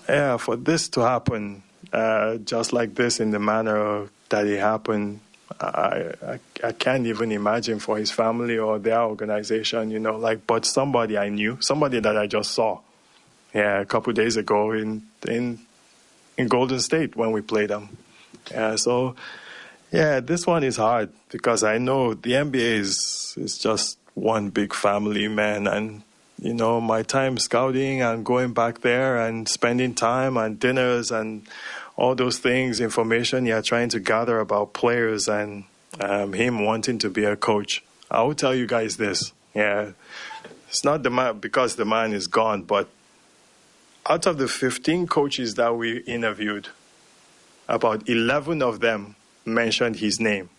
[0.08, 5.19] yeah, for this to happen uh, just like this in the manner that it happened,
[5.62, 10.47] I, I I can't even imagine for his family or their organization, you know, like
[10.47, 12.79] but somebody I knew, somebody that I just saw,
[13.53, 15.60] yeah, a couple days ago in in
[16.38, 17.95] in Golden State when we played them.
[18.49, 19.15] Yeah, so
[19.91, 24.73] yeah, this one is hard because I know the NBA is is just one big
[24.73, 26.01] family, man, and
[26.43, 31.47] you know my time scouting and going back there and spending time and dinners and
[31.95, 35.63] all those things, information you're trying to gather about players and
[36.01, 37.82] um, him wanting to be a coach.
[38.12, 39.91] I will tell you guys this, yeah,
[40.67, 42.89] it's not the man because the man is gone, but
[44.06, 46.67] out of the 15 coaches that we interviewed,
[47.69, 50.49] about 11 of them mentioned his name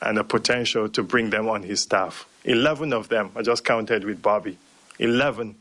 [0.00, 2.26] and the potential to bring them on his staff.
[2.44, 4.56] 11 of them, I just counted with Bobby.
[4.98, 5.56] 11.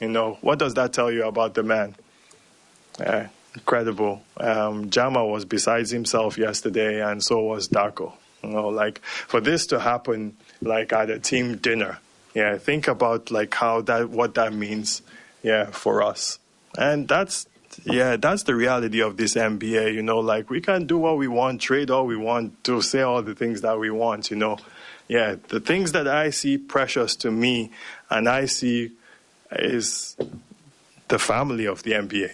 [0.00, 1.94] You know, what does that tell you about the man?
[2.98, 4.22] Yeah, incredible.
[4.36, 8.14] Um, Jama was besides himself yesterday, and so was Darko.
[8.42, 11.98] You know, like for this to happen, like at a team dinner,
[12.34, 15.02] yeah, think about like how that, what that means,
[15.42, 16.38] yeah, for us.
[16.78, 17.46] And that's
[17.84, 19.94] yeah, that's the reality of this NBA.
[19.94, 23.02] You know, like we can do what we want, trade all we want, to say
[23.02, 24.30] all the things that we want.
[24.30, 24.58] You know,
[25.10, 27.72] yeah, the things that I see precious to me,
[28.10, 28.92] and I see
[29.50, 30.16] is
[31.08, 32.30] the family of the NBA.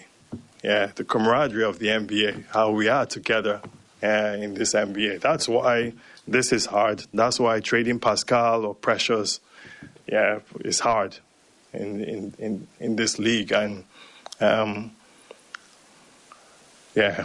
[0.63, 3.63] Yeah, the camaraderie of the NBA, how we are together
[4.03, 5.23] uh, in this NBA.
[5.23, 5.95] That's why
[6.29, 7.07] this is hard.
[7.15, 9.41] That's why trading Pascal or Precious,
[10.07, 11.17] yeah, is hard
[11.73, 13.85] in in in, in this league and.
[14.39, 14.91] Um,
[16.95, 17.25] yeah,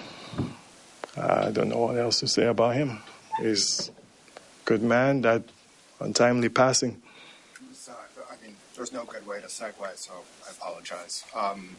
[1.17, 2.99] I don't know what else to say about him.
[3.41, 3.55] A
[4.71, 5.43] good man, that
[5.99, 7.01] untimely passing.
[7.73, 7.91] So,
[8.31, 10.13] I mean, there's no good way to segue, so
[10.47, 11.25] I apologize.
[11.35, 11.75] Um,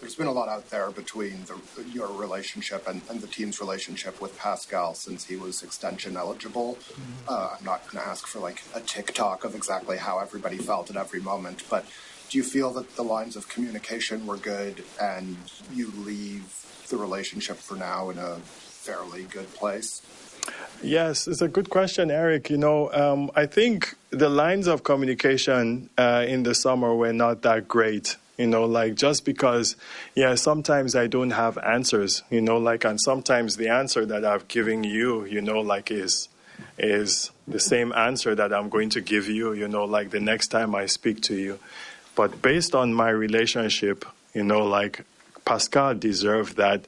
[0.00, 1.58] there's been a lot out there between the,
[1.92, 6.76] your relationship and, and, the team's relationship with Pascal since he was extension eligible.
[6.76, 7.28] Mm-hmm.
[7.28, 10.90] Uh, I'm not going to ask for like a TikTok of exactly how everybody felt
[10.90, 11.84] at every moment, but
[12.30, 15.36] do you feel that the lines of communication were good and
[15.72, 20.02] you leave the relationship for now in a fairly good place?
[20.82, 22.50] Yes, it's a good question, Eric.
[22.50, 27.42] You know, um, I think the lines of communication uh, in the summer were not
[27.42, 28.16] that great.
[28.36, 29.76] You know, like just because,
[30.14, 32.22] yeah, sometimes I don't have answers.
[32.30, 36.28] You know, like, and sometimes the answer that I've given you, you know, like is
[36.76, 39.52] is the same answer that I'm going to give you.
[39.52, 41.58] You know, like the next time I speak to you.
[42.16, 44.04] But based on my relationship,
[44.34, 45.04] you know, like
[45.44, 46.86] Pascal deserved that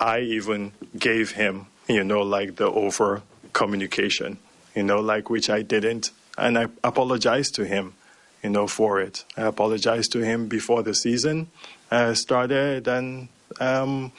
[0.00, 3.22] I even gave him, you know, like the over
[3.52, 4.38] communication,
[4.74, 6.10] you know, like which I didn't.
[6.36, 7.94] And I apologized to him,
[8.42, 9.24] you know, for it.
[9.36, 11.48] I apologized to him before the season
[11.90, 13.28] uh, started and,
[13.60, 14.12] um,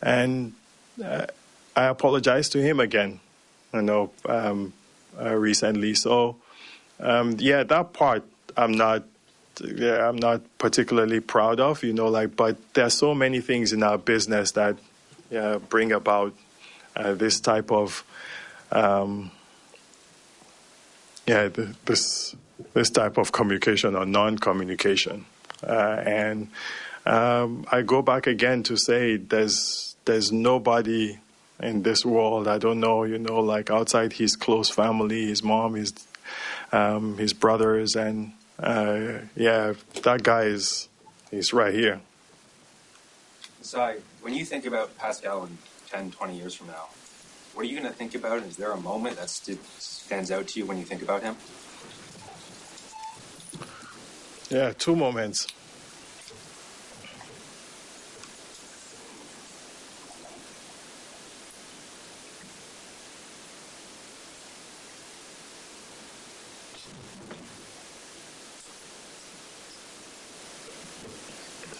[0.00, 0.54] and
[1.04, 1.26] uh,
[1.76, 3.20] I apologized to him again,
[3.74, 4.72] you know, um,
[5.20, 5.94] uh, recently.
[5.94, 6.36] So,
[6.98, 8.24] um, yeah, that part
[8.56, 9.04] I'm not
[9.62, 13.82] yeah, I'm not particularly proud of, you know, like, but there's so many things in
[13.82, 14.76] our business that
[15.30, 16.34] yeah, bring about
[16.96, 18.04] uh, this type of,
[18.72, 19.30] um,
[21.26, 21.48] yeah,
[21.84, 22.34] this
[22.74, 25.24] this type of communication or non-communication,
[25.66, 26.48] uh, and
[27.06, 31.18] um, I go back again to say there's there's nobody
[31.62, 35.74] in this world I don't know, you know, like outside his close family, his mom,
[35.74, 35.92] his
[36.72, 40.88] um, his brothers, and uh, yeah, that guy is
[41.30, 42.00] he's right here.
[43.62, 45.58] So, when you think about Pascal in
[45.90, 46.86] 10, 20 years from now,
[47.54, 48.42] what are you going to think about?
[48.44, 51.36] Is there a moment that st- stands out to you when you think about him?
[54.50, 55.46] Yeah, two moments.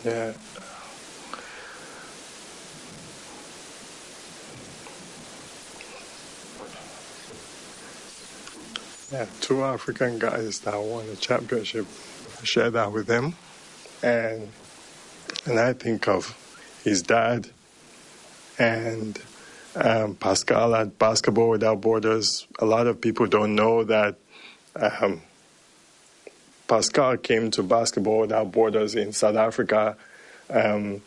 [0.05, 0.33] Yeah.
[9.13, 11.85] Yeah, two African guys that won a championship.
[12.41, 13.35] I share that with him,
[14.05, 14.49] and
[15.47, 16.37] and I think of
[16.85, 17.49] his dad
[18.57, 19.21] and
[19.75, 22.47] um, Pascal at Basketball Without Borders.
[22.61, 24.15] A lot of people don't know that
[24.77, 25.23] um,
[26.69, 29.97] Pascal came to Basketball Without Borders in South Africa.
[30.49, 31.03] Um,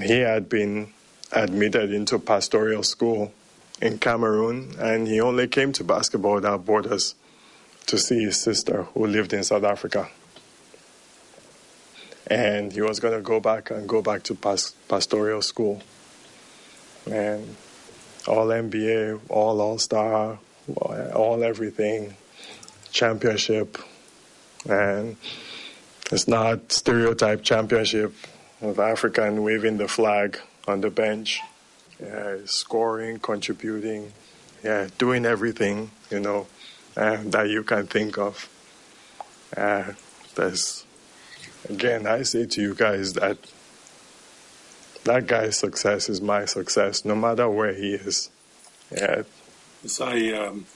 [0.00, 0.94] he had been
[1.32, 3.34] admitted into pastoral school
[3.80, 7.14] in Cameroon, and he only came to Basketball Without Borders
[7.86, 10.08] to see his sister who lived in South Africa.
[12.26, 15.82] And he was going to go back and go back to pas- pastoral school.
[17.10, 17.56] And
[18.26, 20.38] all NBA, all All Star,
[20.76, 22.14] all everything,
[22.90, 23.78] championship.
[24.68, 25.16] And
[26.12, 28.12] it's not stereotype championship
[28.60, 31.40] of African waving the flag on the bench,
[32.44, 34.12] scoring, contributing,
[34.64, 36.46] yeah, doing everything, you know,
[36.96, 38.48] uh, that you can think of.
[39.56, 39.92] Uh,
[40.34, 40.84] there's,
[41.68, 43.38] again, I say to you guys that
[45.04, 48.30] that guy's success is my success, no matter where he is.
[48.92, 49.22] Yeah.
[50.00, 50.66] I, um,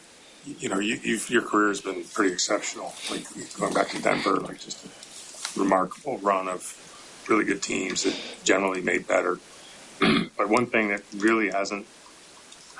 [0.45, 2.95] you know, you, your career has been pretty exceptional.
[3.11, 3.25] Like
[3.59, 6.79] going back to Denver, like just a remarkable run of
[7.29, 9.39] really good teams that generally made better.
[10.37, 11.87] but one thing that really hasn't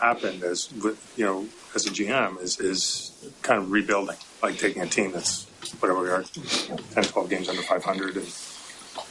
[0.01, 0.69] happened as
[1.17, 5.47] you know as a GM is is kind of rebuilding, like taking a team that's
[5.81, 8.37] whatever we are, 10, 12 games under 500, and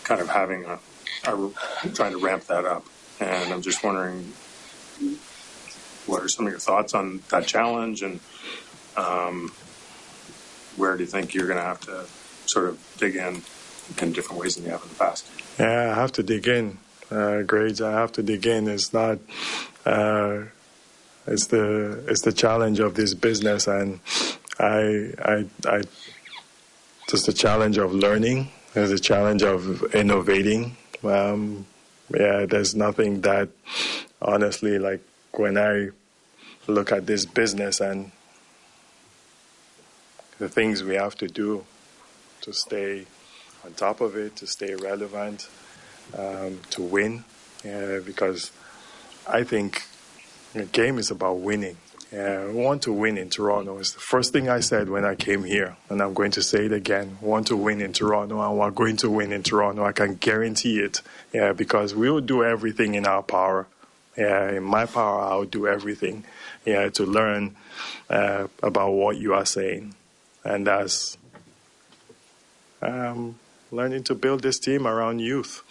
[0.04, 0.80] kind of having a,
[1.26, 2.86] a trying to ramp that up.
[3.20, 4.34] And I'm just wondering,
[6.06, 8.20] what are some of your thoughts on that challenge, and
[8.98, 9.52] um,
[10.76, 12.06] where do you think you're going to have to
[12.46, 13.42] sort of dig in
[14.02, 15.26] in different ways than you have in the past?
[15.58, 16.80] Yeah, I have to dig in.
[17.12, 18.70] Uh, Grange, I have to dig in.
[18.70, 19.20] It's not.
[19.86, 20.44] Uh,
[21.28, 24.00] it's the it's the challenge of this business, and
[24.60, 25.82] I I I.
[27.10, 28.50] Just the challenge of learning.
[28.74, 30.78] There's a challenge of innovating.
[31.04, 31.66] Um,
[32.10, 33.50] yeah, there's nothing that
[34.22, 35.02] honestly like
[35.34, 35.90] when I
[36.68, 38.12] look at this business and
[40.40, 41.66] the things we have to do
[42.42, 43.06] to stay
[43.66, 45.50] on top of it, to stay relevant,
[46.18, 47.24] um, to win.
[47.64, 48.52] Yeah, because
[49.28, 49.84] I think
[50.54, 51.78] the game is about winning.
[52.12, 53.78] Yeah, we want to win in Toronto.
[53.78, 56.66] It's the first thing I said when I came here, and I'm going to say
[56.66, 57.18] it again.
[57.22, 59.86] We want to win in Toronto, and we're going to win in Toronto.
[59.86, 61.02] I can guarantee it.
[61.32, 63.68] Yeah, because we will do everything in our power.
[64.18, 66.26] Yeah, in my power, I'll do everything.
[66.66, 67.56] Yeah, to learn
[68.10, 69.96] uh, about what you are saying,
[70.44, 71.18] and that's
[72.82, 73.40] um,
[73.72, 75.64] learning to build this team around youth.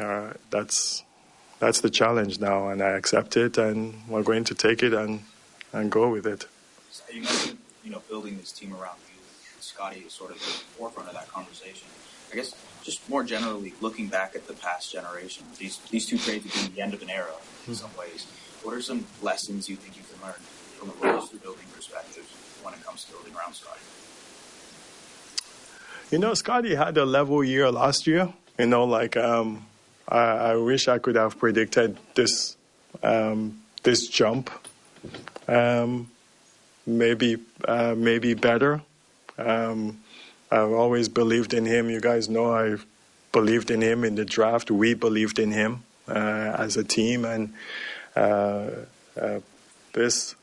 [0.00, 1.04] Uh, that's
[1.58, 5.24] that's the challenge now, and I accept it, and we're going to take it and
[5.72, 6.46] and go with it.
[6.90, 9.20] So you mentioned, you know, building this team around you.
[9.60, 11.86] Scottie is sort of at the forefront of that conversation.
[12.32, 16.44] I guess just more generally, looking back at the past generation, these these two trades
[16.46, 17.34] have been the end of an era
[17.66, 18.26] in some ways.
[18.62, 20.40] What are some lessons you think you can learn
[20.78, 22.24] from a roster building perspective
[22.62, 23.80] when it comes to building around Scottie?
[26.10, 28.32] You know, Scottie had a level year last year.
[28.58, 29.66] You know, like um,
[30.08, 32.56] I, I, wish I could have predicted this
[33.02, 34.50] um, this jump.
[35.48, 36.10] Um,
[36.86, 38.82] maybe uh, maybe better.
[39.38, 40.00] Um,
[40.50, 41.90] I've always believed in him.
[41.90, 42.76] You guys know I
[43.32, 44.70] believed in him in the draft.
[44.70, 47.52] We believed in him uh, as a team, and
[48.16, 48.70] uh,
[49.20, 49.40] uh
[49.92, 50.34] this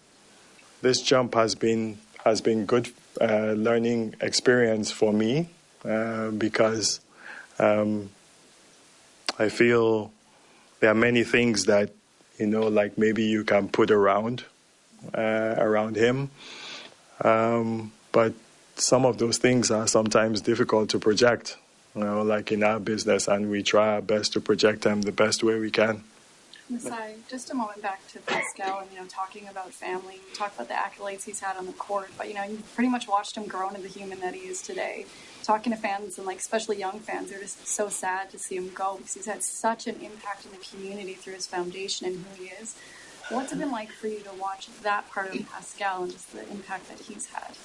[0.81, 2.89] this jump has been has been good
[3.21, 5.49] uh, learning experience for me
[5.85, 6.99] uh, because
[7.59, 8.09] um,
[9.39, 10.11] I feel
[10.79, 11.91] there are many things that
[12.37, 14.43] you know, like maybe you can put around
[15.13, 16.29] uh, around him,
[17.23, 18.33] um, but
[18.75, 21.57] some of those things are sometimes difficult to project.
[21.95, 25.11] You know, like in our business, and we try our best to project them the
[25.11, 26.03] best way we can.
[26.69, 30.19] Masai, just a moment back to Pascal and you know talking about family.
[30.35, 33.07] Talk about the accolades he's had on the court, but you know you pretty much
[33.07, 35.05] watched him grow into the human that he is today.
[35.47, 38.69] Talking to fans and like especially young fans, they're just so sad to see him
[38.75, 42.43] go because he's had such an impact in the community through his foundation and who
[42.43, 42.75] he is.
[43.29, 46.45] What's it been like for you to watch that part of Pascal and just the
[46.49, 47.55] impact that he's had?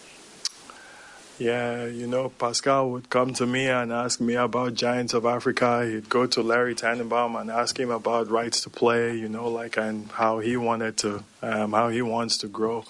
[1.41, 5.85] Yeah, you know, Pascal would come to me and ask me about Giants of Africa.
[5.85, 9.77] He'd go to Larry Tannenbaum and ask him about rights to play, you know, like
[9.77, 12.85] and how he wanted to, um, how he wants to grow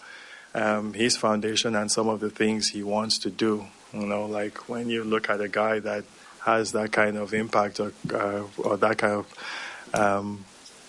[0.54, 3.68] um, his foundation and some of the things he wants to do.
[3.92, 6.04] You know, like when you look at a guy that
[6.40, 10.44] has that kind of impact or, uh, or that kind of um,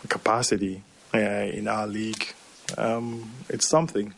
[0.10, 0.84] capacity
[1.14, 2.34] uh, in our league,
[2.78, 4.14] um, it's something.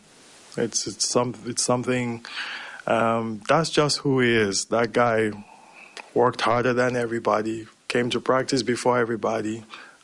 [0.57, 2.25] It's it's some it's something.
[2.87, 4.65] Um, that's just who he is.
[4.65, 5.31] That guy
[6.13, 7.67] worked harder than everybody.
[7.87, 9.63] Came to practice before everybody.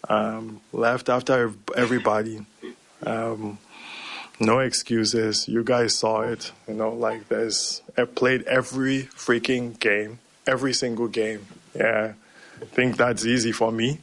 [0.10, 2.46] Um, left after everybody.
[4.42, 5.48] Um, no excuses.
[5.48, 6.52] You guys saw it.
[6.68, 11.46] You know, like there's I played every freaking game, every single game.
[11.76, 12.14] Yeah,
[12.62, 14.00] I think that's easy for me.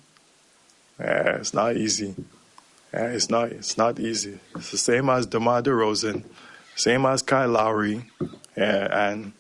[0.99, 2.14] Yeah, it's not easy.
[2.93, 3.51] Yeah, it's not.
[3.51, 4.39] It's not easy.
[4.57, 6.24] It's the same as DeMar DeRozan,
[6.74, 8.05] same as Kyle Lowry,
[8.57, 9.32] yeah, and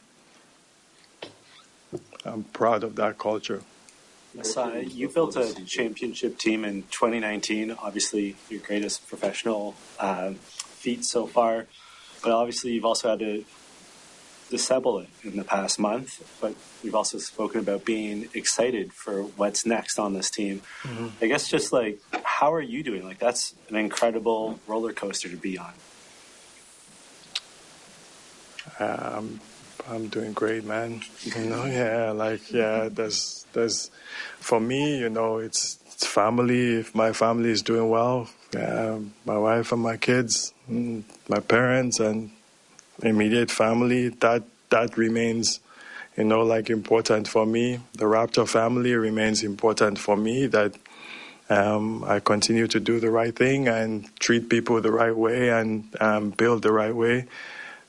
[2.24, 3.62] I'm proud of that culture.
[4.34, 7.72] Masai, you built a championship team in 2019.
[7.82, 10.32] Obviously, your greatest professional uh,
[10.78, 11.66] feat so far,
[12.22, 13.44] but obviously you've also had to
[14.50, 16.10] dissemble it in the past month.
[16.40, 20.62] But we've also spoken about being excited for what's next on this team.
[20.82, 21.10] Mhm.
[21.20, 23.04] I guess just like how are you doing?
[23.04, 25.72] Like that's an incredible roller coaster to be on.
[28.78, 29.40] Um,
[29.88, 31.02] I'm doing great, man.
[31.24, 33.90] You know, yeah, like yeah, there's there's
[34.38, 36.76] for me, you know, it's it's family.
[36.76, 42.00] If my family is doing well, um, my wife and my kids, mm, my parents
[42.00, 42.30] and
[43.02, 45.60] immediate family, that that remains,
[46.16, 47.80] you know, like important for me.
[47.94, 50.46] The Raptor family remains important for me.
[50.46, 50.74] That
[51.50, 55.88] um, I continue to do the right thing and treat people the right way and
[56.00, 57.26] um, build the right way.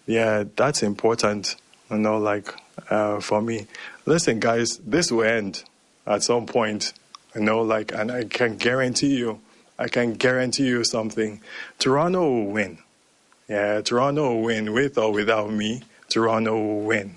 [0.05, 1.55] Yeah, that's important,
[1.91, 2.53] you know, like
[2.89, 3.67] uh, for me.
[4.05, 5.63] Listen, guys, this will end
[6.07, 6.93] at some point,
[7.35, 9.39] you know, like, and I can guarantee you,
[9.77, 11.41] I can guarantee you something.
[11.77, 12.79] Toronto will win.
[13.47, 15.83] Yeah, Toronto will win with or without me.
[16.09, 17.15] Toronto will win.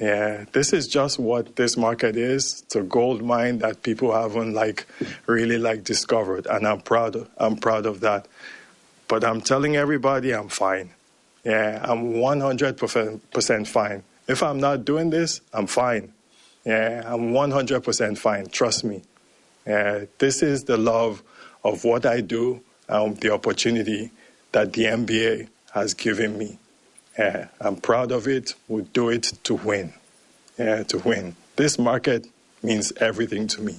[0.00, 2.62] Yeah, this is just what this market is.
[2.62, 4.86] It's a gold mine that people haven't like
[5.26, 7.16] really like discovered, and I'm proud.
[7.16, 8.26] Of, I'm proud of that.
[9.06, 10.90] But I'm telling everybody I'm fine.
[11.44, 14.02] Yeah, I'm 100% fine.
[14.26, 16.12] If I'm not doing this, I'm fine.
[16.64, 18.46] Yeah, I'm 100% fine.
[18.48, 19.02] Trust me.
[19.66, 21.22] Yeah, this is the love
[21.62, 24.10] of what I do, um, the opportunity
[24.52, 26.58] that the NBA has given me.
[27.18, 28.54] Yeah, I'm proud of it.
[28.68, 29.94] We do it to win.
[30.58, 31.36] To win.
[31.56, 32.26] This market
[32.62, 33.76] means everything to me.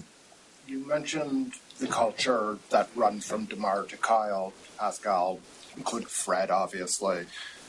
[0.67, 5.39] You mentioned the culture that runs from DeMar to Kyle, Pascal,
[5.77, 7.25] including Fred, obviously,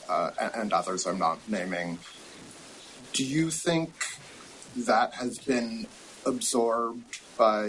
[0.09, 1.99] uh, and others I'm not naming.
[3.13, 3.91] Do you think
[4.75, 5.87] that has been
[6.27, 7.67] absorbed by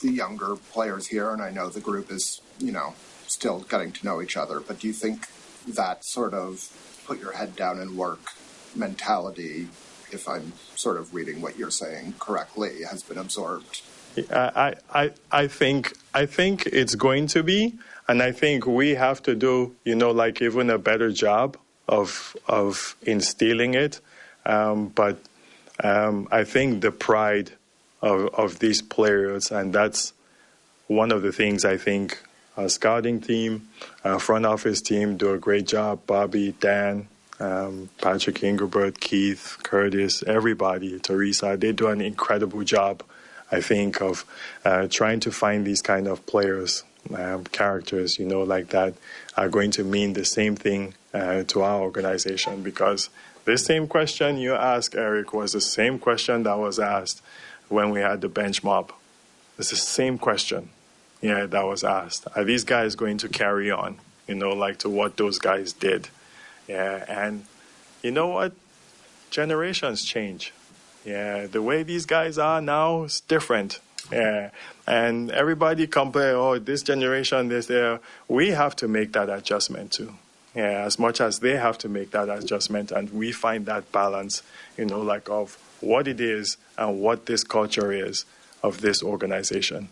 [0.00, 1.30] the younger players here?
[1.30, 2.94] And I know the group is, you know,
[3.26, 5.28] still getting to know each other, but do you think
[5.68, 6.68] that sort of
[7.06, 8.20] put your head down and work
[8.74, 9.68] mentality,
[10.10, 13.82] if I'm sort of reading what you're saying correctly, has been absorbed?
[14.30, 17.74] I, I, I think I think it's going to be,
[18.08, 21.58] and I think we have to do, you know, like even a better job
[21.88, 24.00] of of instilling it.
[24.46, 25.18] Um, but
[25.82, 27.52] um, I think the pride
[28.06, 30.12] of of these players, and that's
[30.86, 32.22] one of the things I think
[32.56, 33.68] our scouting team,
[34.04, 36.06] our front office team do a great job.
[36.06, 43.02] Bobby, Dan, um, Patrick Engelbrecht, Keith, Curtis, everybody, Teresa, they do an incredible job.
[43.52, 44.24] I think of
[44.64, 46.82] uh, trying to find these kind of players,
[47.14, 48.94] um, characters, you know, like that,
[49.36, 52.62] are going to mean the same thing uh, to our organization.
[52.62, 53.10] Because
[53.44, 57.22] this same question you asked, Eric, was the same question that was asked
[57.68, 58.92] when we had the bench mob.
[59.58, 60.70] It's the same question,
[61.22, 62.26] yeah, that was asked.
[62.36, 63.98] Are these guys going to carry on,
[64.28, 66.08] you know, like to what those guys did?
[66.68, 67.46] Yeah, and
[68.02, 68.52] you know what?
[69.30, 70.52] Generations change.
[71.04, 73.80] Yeah, the way these guys are now is different.
[74.12, 74.50] Yeah,
[74.86, 78.00] and everybody compare, oh, this generation, this there.
[78.28, 80.14] We have to make that adjustment too.
[80.54, 84.42] Yeah, as much as they have to make that adjustment, and we find that balance,
[84.76, 88.24] you know, like of what it is and what this culture is
[88.62, 89.88] of this organization.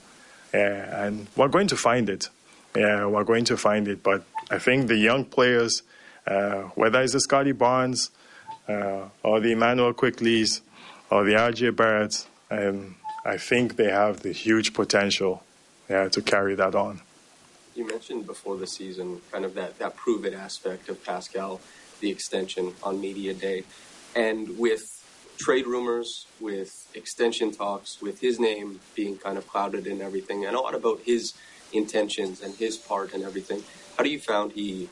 [0.53, 2.29] And we're going to find it.
[2.77, 4.03] Yeah, we're going to find it.
[4.03, 5.83] But I think the young players,
[6.27, 8.11] uh, whether it's the Scottie Barnes
[8.69, 10.61] uh, or the Immanuel Quickleys
[11.11, 15.43] or the RJ Barretts, um, I think they have the huge potential
[15.89, 17.01] yeah, to carry that on.
[17.75, 21.61] You mentioned before the season kind of that, that prove it aspect of Pascal,
[22.01, 23.65] the extension on Media Day.
[24.15, 24.94] And with
[25.39, 30.57] trade rumors, with extension talks, with his name being kind of clouded and everything, and
[30.57, 31.35] a lot about his
[31.73, 33.63] intentions and his part and everything,
[33.97, 34.89] how do you found he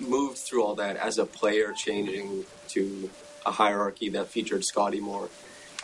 [0.00, 3.10] moved through all that as a player, changing to
[3.44, 5.28] a hierarchy that featured Scottie more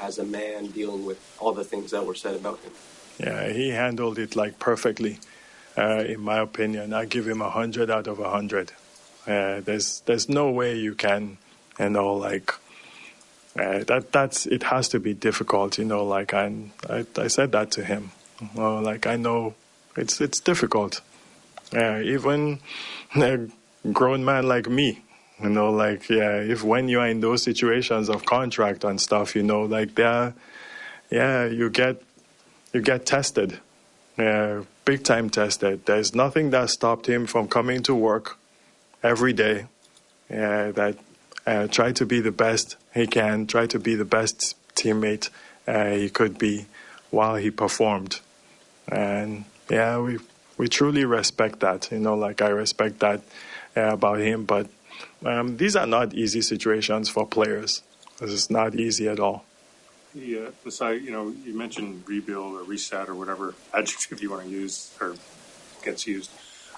[0.00, 2.72] as a man dealing with all the things that were said about him?
[3.18, 5.18] Yeah, he handled it like perfectly,
[5.76, 6.92] uh, in my opinion.
[6.92, 8.72] I give him a hundred out of a hundred.
[9.26, 11.38] Uh, there's there's no way you can,
[11.78, 12.52] you know, like
[13.58, 14.12] uh, that.
[14.12, 16.04] That's it has to be difficult, you know.
[16.04, 16.52] Like I,
[16.88, 18.12] I, I said that to him.
[18.54, 19.54] Well, like I know
[19.96, 21.00] it's it's difficult.
[21.74, 22.60] Uh, even
[23.16, 23.38] a
[23.92, 25.02] grown man like me,
[25.42, 29.34] you know, like yeah, if when you are in those situations of contract and stuff,
[29.34, 30.34] you know, like there,
[31.10, 32.02] yeah, you get
[32.72, 33.58] you get tested,
[34.16, 35.84] yeah, big time tested.
[35.86, 38.38] There's nothing that stopped him from coming to work
[39.02, 39.66] every day.
[40.30, 40.96] Yeah, that
[41.46, 45.28] uh, try to be the best he can, try to be the best teammate
[45.66, 46.66] uh, he could be
[47.10, 48.20] while he performed,
[48.88, 50.18] and yeah, we
[50.56, 51.90] we truly respect that.
[51.90, 53.20] You know, like I respect that
[53.76, 54.44] uh, about him.
[54.44, 54.68] But
[55.24, 57.82] um, these are not easy situations for players.
[58.18, 59.44] This is not easy at all.
[60.14, 64.50] Yeah, Masai, you know, you mentioned rebuild or reset or whatever adjective you want to
[64.50, 65.14] use or
[65.82, 66.30] gets used.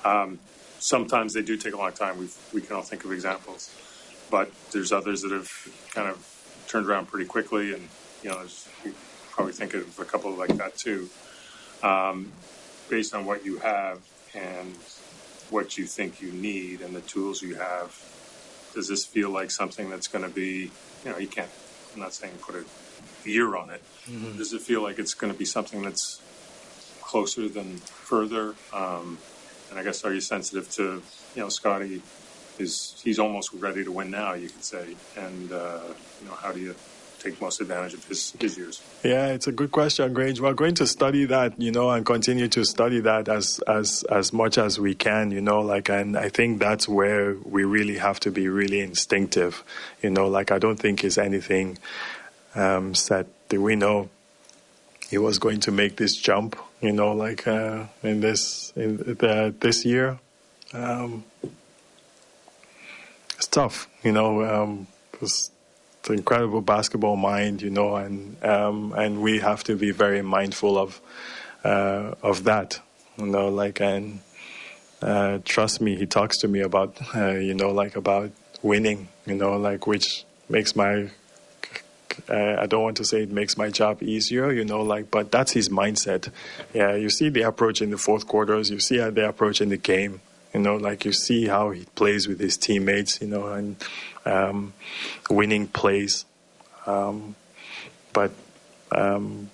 [0.04, 0.38] Um,
[0.78, 2.18] sometimes they do take a long time.
[2.18, 3.70] We we can all think of examples,
[4.30, 5.50] but there's others that have
[5.92, 6.16] kind of
[6.68, 7.88] turned around pretty quickly, and
[8.22, 8.42] you know,
[8.84, 8.92] we
[9.30, 11.08] probably think of a couple like that too.
[11.82, 12.32] Um,
[12.88, 14.00] based on what you have
[14.34, 14.74] and
[15.50, 17.96] what you think you need and the tools you have,
[18.74, 20.70] does this feel like something that's going to be,
[21.04, 21.50] you know, you can't,
[21.94, 23.82] I'm not saying put a year on it.
[24.08, 24.38] Mm-hmm.
[24.38, 26.20] Does it feel like it's going to be something that's
[27.02, 28.54] closer than further?
[28.72, 29.18] Um,
[29.70, 31.02] and I guess, are you sensitive to,
[31.34, 32.02] you know, Scottie
[32.58, 34.96] is, he's almost ready to win now, you could say.
[35.16, 35.80] And, uh,
[36.20, 36.74] you know, how do you
[37.24, 38.82] take most advantage of his, his years?
[39.02, 40.40] Yeah, it's a good question, Grange.
[40.40, 44.32] We're going to study that, you know, and continue to study that as as as
[44.32, 48.20] much as we can, you know, like and I think that's where we really have
[48.20, 49.64] to be really instinctive,
[50.02, 51.78] you know, like I don't think is anything
[52.54, 53.26] um, set.
[53.50, 54.10] We know
[55.08, 59.54] he was going to make this jump, you know, like uh, in this in the,
[59.60, 60.18] this year.
[60.72, 61.24] Um,
[63.36, 64.44] it's tough, you know.
[64.44, 64.86] Um,
[65.20, 65.50] it's
[66.08, 70.78] an incredible basketball mind, you know, and um, and we have to be very mindful
[70.78, 71.00] of
[71.64, 72.80] uh, of that,
[73.16, 74.20] you know, like and
[75.02, 78.30] uh, trust me, he talks to me about uh, you know like about
[78.62, 81.10] winning, you know, like which makes my
[82.28, 85.30] uh, I don't want to say it makes my job easier, you know, like, but
[85.32, 86.30] that's his mindset.
[86.72, 89.76] Yeah, you see the approach in the fourth quarters, you see the approach in the
[89.76, 90.20] game,
[90.54, 93.76] you know, like you see how he plays with his teammates, you know, and
[94.24, 94.72] um,
[95.28, 96.24] winning plays.
[96.86, 97.34] Um,
[98.12, 98.30] but
[98.92, 99.50] um,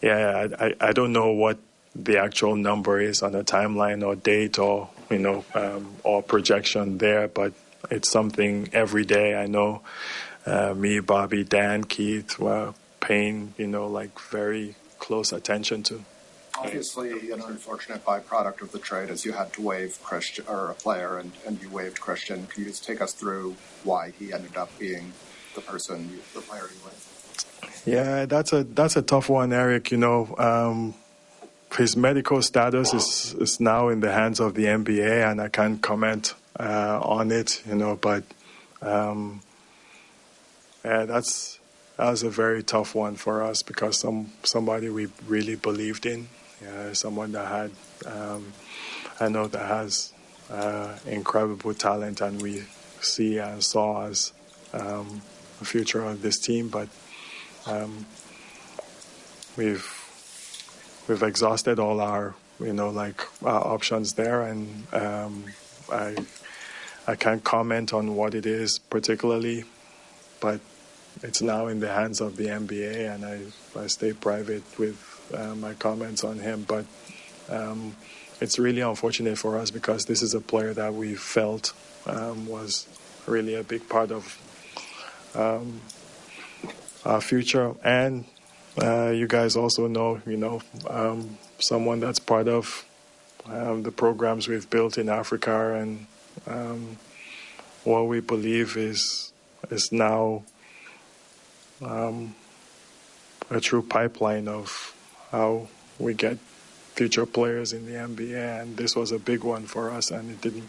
[0.00, 1.58] yeah, I, I don't know what
[1.94, 6.98] the actual number is on a timeline or date or you know um, or projection
[6.98, 7.52] there, but
[7.90, 9.34] it's something every day.
[9.34, 9.82] I know
[10.46, 16.02] uh, me, Bobby, Dan, Keith were paying you know like very close attention to.
[16.64, 20.74] Obviously, an unfortunate byproduct of the trade is you had to waive Christian or a
[20.74, 22.46] player, and, and you waived Christian.
[22.46, 25.12] Can you just take us through why he ended up being
[25.56, 27.84] the person, you, the player you waived?
[27.84, 29.90] Yeah, that's a that's a tough one, Eric.
[29.90, 30.94] You know, um,
[31.76, 35.82] his medical status is is now in the hands of the NBA, and I can't
[35.82, 37.60] comment uh, on it.
[37.66, 38.22] You know, but
[38.80, 39.42] um,
[40.84, 41.58] yeah, that's
[41.96, 46.28] that was a very tough one for us because some somebody we really believed in
[46.66, 47.70] uh, someone that had,
[48.06, 48.52] um,
[49.20, 50.12] I know that has
[50.50, 52.64] uh, incredible talent, and we
[53.00, 54.32] see and saw as
[54.72, 55.22] um,
[55.58, 56.68] the future of this team.
[56.68, 56.88] But
[57.66, 58.06] um,
[59.56, 59.86] we've
[61.08, 65.44] we've exhausted all our you know like options there, and um,
[65.90, 66.16] I
[67.06, 69.64] I can't comment on what it is particularly,
[70.40, 70.60] but
[71.22, 73.40] it's now in the hands of the NBA, and I
[73.78, 76.84] I stay private with uh, my comments on him, but
[77.48, 77.94] um,
[78.40, 81.72] it's really unfortunate for us because this is a player that we felt
[82.06, 82.88] um, was
[83.26, 84.38] really a big part of
[85.34, 85.80] um,
[87.04, 87.74] our future.
[87.84, 88.24] And
[88.80, 92.84] uh, you guys also know, you know, um, someone that's part of
[93.46, 96.06] um, the programs we've built in Africa and
[96.46, 96.96] um,
[97.84, 99.32] what we believe is
[99.70, 100.42] is now
[103.50, 104.94] a true pipeline of
[105.32, 105.68] how
[105.98, 106.38] we get
[106.94, 110.40] future players in the NBA, and this was a big one for us, and it
[110.40, 110.68] didn't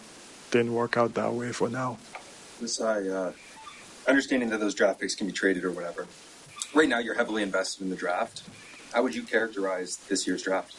[0.51, 1.97] didn't work out that way for now.
[2.61, 3.32] Masai, uh,
[4.07, 6.07] understanding that those draft picks can be traded or whatever.
[6.74, 8.43] Right now, you're heavily invested in the draft.
[8.93, 10.76] How would you characterize this year's draft?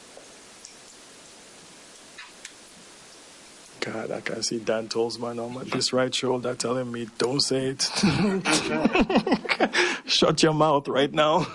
[3.81, 7.77] God, I can see Dan Tolzman on my, this right shoulder telling me, "Don't say
[7.77, 7.83] it.
[10.07, 11.47] Shut your mouth right now."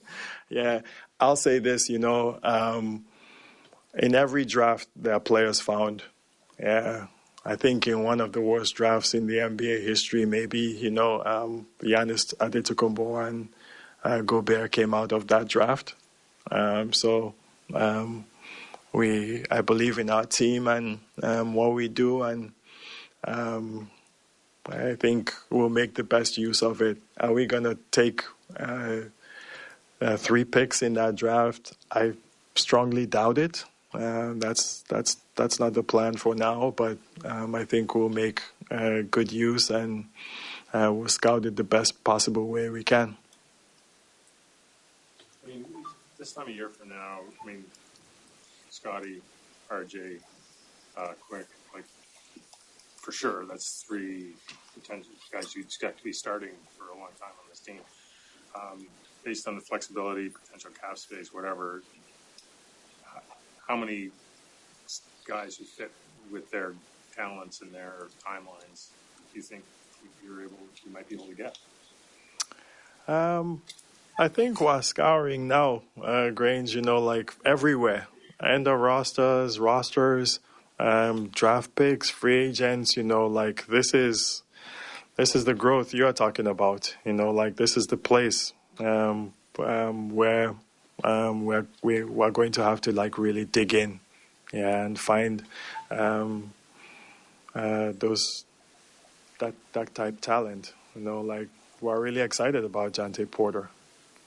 [0.48, 0.82] yeah,
[1.22, 3.04] I'll say this, you know, um,
[3.96, 6.02] in every draft there are players found.
[6.58, 7.06] Yeah,
[7.44, 11.22] I think in one of the worst drafts in the NBA history, maybe you know,
[11.24, 13.48] um, Giannis Antetokounmpo and
[14.02, 15.94] uh, Gobert came out of that draft.
[16.50, 17.34] Um, so
[17.72, 18.24] um,
[18.92, 22.50] we, I believe in our team and um, what we do, and
[23.22, 23.90] um,
[24.68, 26.98] I think we'll make the best use of it.
[27.20, 28.24] Are we going to take
[28.58, 29.02] uh,
[30.02, 31.74] uh, three picks in that draft?
[31.90, 32.12] I
[32.54, 33.64] strongly doubt it.
[33.94, 38.42] Uh, that's that's that's not the plan for now, but um, I think we'll make
[38.70, 40.06] uh, good use and
[40.72, 43.16] uh, we'll scout it the best possible way we can.
[45.44, 45.64] I mean,
[46.18, 47.64] this time of year from now, I mean,
[48.70, 49.20] Scottie,
[49.70, 50.20] RJ,
[50.96, 51.84] uh, Quick, like
[52.96, 54.32] for sure, that's three
[54.72, 57.80] potential guys you expect to be starting for a long time on this team.
[58.54, 58.86] Um,
[59.24, 61.82] based on the flexibility, potential cap space, whatever,
[63.66, 64.10] how many
[65.26, 65.90] guys who fit
[66.30, 66.74] with their
[67.14, 68.88] talents and their timelines
[69.32, 69.62] do you think
[70.24, 71.58] you're able, you might be able to get?
[73.08, 73.62] Um,
[74.18, 78.08] I think we're scouring now, uh, Grange, you know, like everywhere.
[78.42, 80.40] End of rosters, rosters,
[80.78, 84.42] um, draft picks, free agents, you know, like this is
[85.16, 86.96] this is the growth you're talking about.
[87.04, 90.54] You know, like this is the place um, um, where
[91.04, 94.00] um, we're we, we're going to have to like really dig in,
[94.52, 95.44] yeah, and find
[95.90, 96.52] um,
[97.54, 98.44] uh, those
[99.38, 100.72] that that type talent.
[100.94, 101.48] You know, like
[101.80, 103.70] we're really excited about Jontay Porter.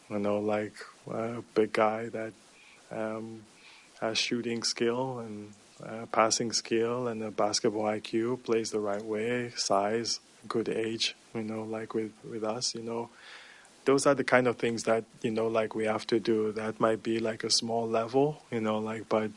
[0.10, 0.74] You know, like
[1.10, 2.34] a big guy that
[2.92, 3.44] um,
[4.02, 9.52] has shooting skill and uh, passing skill and a basketball IQ, plays the right way,
[9.56, 11.16] size, good age.
[11.34, 13.10] You know, like with with us, you know
[13.86, 16.80] those are the kind of things that you know like we have to do that
[16.80, 19.32] might be like a small level you know like but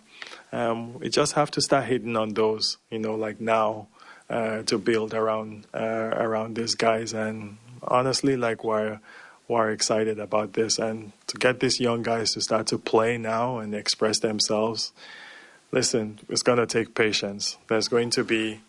[0.53, 3.87] um, we just have to start hitting on those you know like now
[4.31, 7.13] uh, to build around uh, around these guys.
[7.13, 9.01] And honestly like we're
[9.47, 10.79] we're excited about this.
[10.79, 14.93] And to get these young guys to start to play now and express themselves
[15.71, 17.59] listen it's going to take patience.
[17.69, 18.61] There's going to be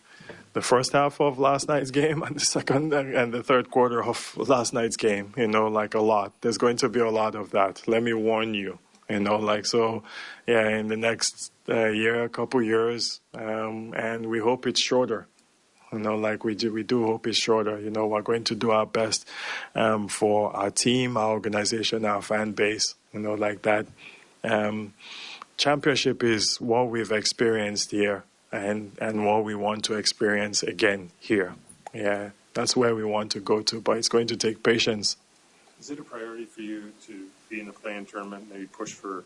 [0.59, 4.35] the first half of last night's game and the second and the third quarter of
[4.35, 5.33] last night's game.
[5.37, 6.33] You know, like a lot.
[6.41, 7.87] There's going to be a lot of that.
[7.87, 8.77] Let me warn you.
[9.09, 10.03] You know, like so.
[10.45, 15.27] Yeah, in the next uh, year, a couple years, um, and we hope it's shorter.
[15.93, 17.79] You know, like we do, we do hope it's shorter.
[17.79, 19.25] You know, we're going to do our best
[19.75, 22.95] um, for our team, our organization, our fan base.
[23.13, 23.85] You know, like that.
[24.43, 24.93] Um,
[25.55, 31.55] championship is what we've experienced here and and what we want to experience again here.
[31.93, 35.17] Yeah, that's where we want to go to, but it's going to take patience.
[35.79, 39.23] Is it a priority for you to be in the play-in tournament, maybe push for?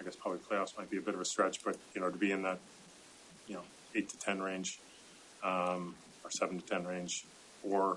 [0.00, 2.16] I guess probably playoffs might be a bit of a stretch, but you know to
[2.16, 2.58] be in that
[3.46, 3.62] you know
[3.94, 4.78] eight to ten range,
[5.42, 5.94] um,
[6.24, 7.24] or seven to ten range,
[7.62, 7.96] or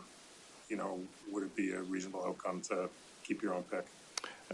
[0.70, 1.00] you know
[1.32, 2.90] would it be a reasonable outcome to
[3.24, 3.86] keep your own pick?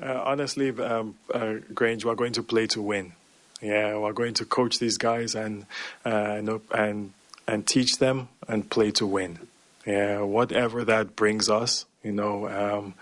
[0.01, 3.13] Uh, honestly, um, uh, Grange, we're going to play to win.
[3.61, 5.65] Yeah, we're going to coach these guys and
[6.05, 6.41] uh,
[6.71, 7.13] and
[7.47, 9.39] and teach them and play to win.
[9.85, 12.93] Yeah, whatever that brings us, you know, um,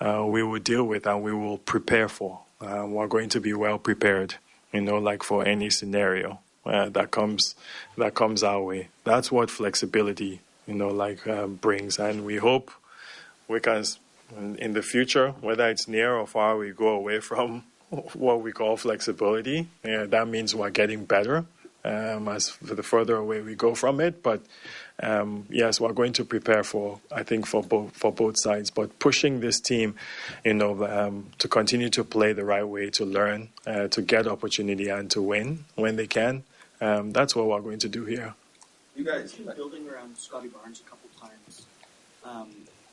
[0.00, 2.40] uh, we will deal with and we will prepare for.
[2.60, 4.34] Uh, we're going to be well prepared,
[4.72, 7.54] you know, like for any scenario uh, that comes
[7.96, 8.88] that comes our way.
[9.04, 12.70] That's what flexibility, you know, like um, brings, and we hope
[13.48, 13.84] we can
[14.58, 18.76] in the future, whether it's near or far, we go away from what we call
[18.76, 19.68] flexibility.
[19.84, 21.46] Yeah, that means we're getting better
[21.84, 24.22] um, as the further away we go from it.
[24.22, 24.42] But
[25.00, 28.70] um, yes, we're going to prepare for I think for both for both sides.
[28.70, 29.94] But pushing this team,
[30.44, 34.26] you know, um, to continue to play the right way, to learn, uh, to get
[34.26, 36.44] opportunity, and to win when they can.
[36.80, 38.34] Um, that's what we're going to do here.
[38.94, 41.66] You guys building around Scottie Barnes a couple times.
[42.24, 42.50] Um,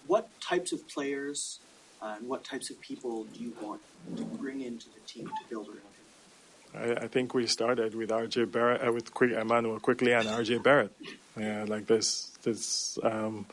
[0.07, 1.59] what types of players
[2.03, 3.81] and what types of people do you want
[4.17, 6.99] to bring into the team to build around him?
[6.99, 10.63] I, I think we started with RJ Barrett, uh, with quick, Immanuel Quickley and RJ
[10.63, 10.91] Barrett.
[11.39, 13.45] Yeah, like this, this um,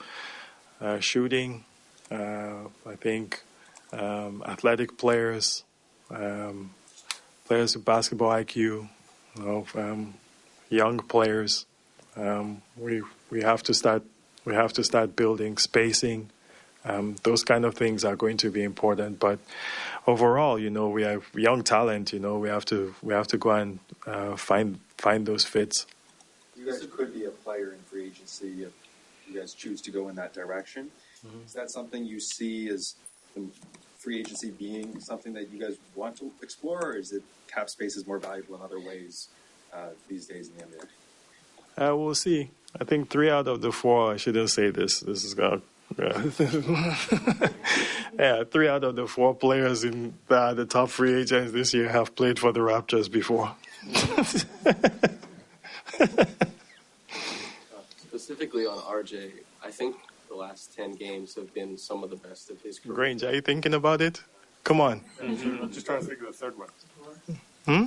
[0.80, 1.64] uh, shooting.
[2.10, 3.42] Uh, I think
[3.92, 5.64] um, athletic players,
[6.10, 6.70] um,
[7.46, 8.88] players with basketball IQ, you
[9.38, 10.14] know, um,
[10.68, 11.66] young players.
[12.16, 14.02] Um, we we have to start
[14.44, 16.30] we have to start building spacing
[16.84, 19.18] um, those kind of things are going to be important.
[19.18, 19.38] But
[20.06, 22.12] overall, you know, we have young talent.
[22.12, 25.86] You know, we have to we have to go and uh, find find those fits.
[26.56, 28.72] You guys could be a player in free agency if
[29.28, 30.90] you guys choose to go in that direction.
[31.26, 31.46] Mm-hmm.
[31.46, 32.94] Is that something you see as
[33.98, 37.96] free agency being something that you guys want to explore, or is it cap space
[37.96, 39.28] is more valuable in other ways
[39.72, 41.92] uh, these days in the NBA?
[41.92, 42.50] Uh, we'll see.
[42.78, 44.12] I think three out of the four.
[44.12, 45.00] I shouldn't say this.
[45.00, 45.56] This is gonna.
[45.56, 45.60] Yeah.
[48.18, 51.88] yeah, three out of the four players in the, the top free agents this year
[51.88, 53.54] have played for the Raptors before.
[57.98, 59.30] Specifically on RJ,
[59.64, 59.96] I think
[60.28, 62.94] the last 10 games have been some of the best of his career.
[62.94, 64.22] Grange, are you thinking about it?
[64.64, 65.00] Come on.
[65.20, 66.68] I'm just trying to think of the third one.
[67.66, 67.84] Hmm?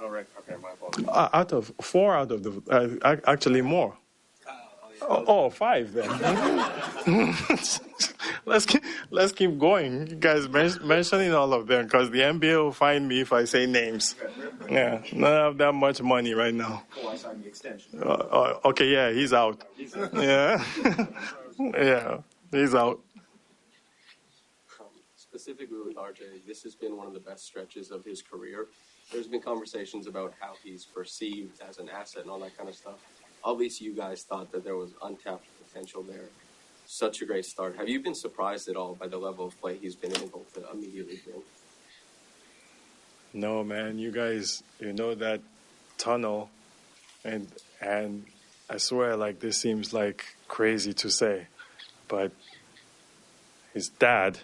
[0.00, 0.26] Oh, right.
[0.40, 1.06] Okay, my apologies.
[1.08, 3.96] Uh, out of four out of the uh, actually more.
[5.02, 6.08] Oh, oh, five then.
[8.46, 10.06] let's keep, let's keep going.
[10.06, 13.44] You guys men- mentioning all of them because the NBA will find me if I
[13.44, 14.14] say names.
[14.68, 16.84] Yeah, not have that much money right now.
[17.02, 18.00] Oh, I signed the extension.
[18.02, 19.62] Uh, uh, okay, yeah, he's out.
[20.14, 20.64] Yeah,
[21.58, 22.18] yeah,
[22.50, 23.00] he's out.
[25.16, 28.68] Specifically with RJ, this has been one of the best stretches of his career.
[29.12, 32.74] There's been conversations about how he's perceived as an asset and all that kind of
[32.74, 33.00] stuff.
[33.44, 36.28] Obviously, you guys thought that there was untapped potential there.
[36.86, 37.76] Such a great start.
[37.76, 40.70] Have you been surprised at all by the level of play he's been able to
[40.72, 41.42] immediately bring?
[43.32, 45.40] No, man, you guys, you know that
[45.98, 46.50] tunnel,
[47.24, 47.48] and
[47.80, 48.24] and
[48.70, 51.48] I swear, like this seems like crazy to say,
[52.08, 52.32] but
[53.74, 54.38] his dad.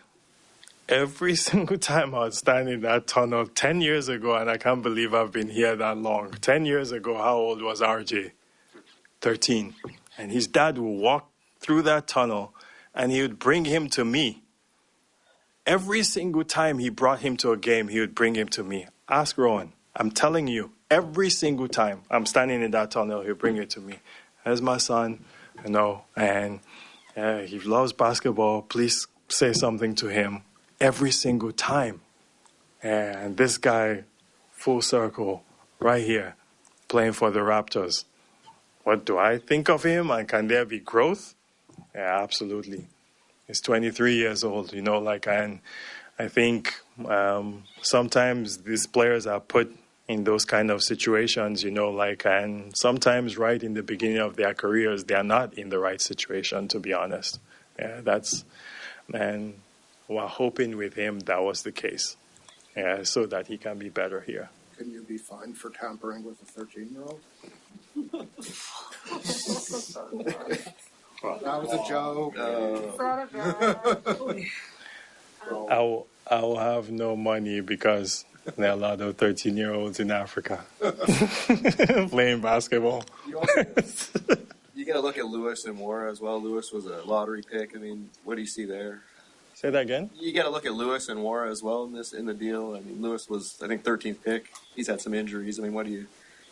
[0.88, 4.82] Every single time I would stand in that tunnel 10 years ago, and I can't
[4.82, 6.32] believe I've been here that long.
[6.32, 8.32] 10 years ago, how old was RJ?
[9.20, 9.74] 13.
[10.18, 12.54] And his dad would walk through that tunnel
[12.94, 14.42] and he would bring him to me.
[15.66, 18.86] Every single time he brought him to a game, he would bring him to me.
[19.08, 19.72] Ask Rowan.
[19.94, 23.80] I'm telling you, every single time I'm standing in that tunnel, he'll bring it to
[23.80, 23.98] me.
[24.44, 25.24] As my son,
[25.64, 26.60] you know, and
[27.16, 28.62] uh, he loves basketball.
[28.62, 30.42] Please say something to him
[30.80, 32.00] every single time.
[32.82, 34.04] And this guy,
[34.52, 35.44] full circle,
[35.78, 36.36] right here,
[36.88, 38.04] playing for the Raptors.
[38.84, 40.10] What do I think of him?
[40.10, 41.34] And can there be growth?
[41.94, 42.86] Yeah, absolutely.
[43.46, 45.60] He's 23 years old, you know, like, and
[46.18, 46.74] I think
[47.06, 49.74] um, sometimes these players are put
[50.06, 54.36] in those kind of situations, you know, like, and sometimes right in the beginning of
[54.36, 57.38] their careers, they are not in the right situation, to be honest.
[57.78, 58.44] Yeah, that's,
[59.14, 59.54] and
[60.08, 62.16] we're hoping with him that was the case,
[62.76, 64.50] yeah, so that he can be better here.
[64.76, 67.20] Can you be fined for tampering with a 13 year old?
[71.22, 72.34] That was a joke.
[75.70, 78.24] I will, I will have no money because
[78.56, 80.64] there are a lot of 13 year olds in Africa
[82.08, 83.04] playing basketball.
[83.28, 83.64] You, also,
[84.74, 86.40] you got to look at Lewis and Nwora as well.
[86.40, 87.76] Lewis was a lottery pick.
[87.76, 89.02] I mean, what do you see there?
[89.54, 90.10] Say that again.
[90.18, 92.74] You got to look at Lewis and Nwora as well in this in the deal.
[92.74, 94.52] I mean, Lewis was I think 13th pick.
[94.74, 95.58] He's had some injuries.
[95.58, 96.06] I mean, what do you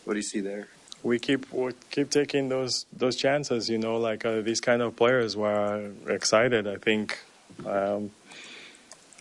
[0.04, 0.68] what do you see there?
[1.02, 4.96] We keep we keep taking those those chances, you know, like uh, these kind of
[4.96, 6.66] players were excited.
[6.66, 7.18] I think,
[7.64, 8.10] um,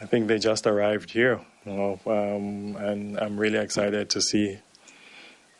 [0.02, 4.60] I think they just arrived here, you know, um, and I'm really excited to see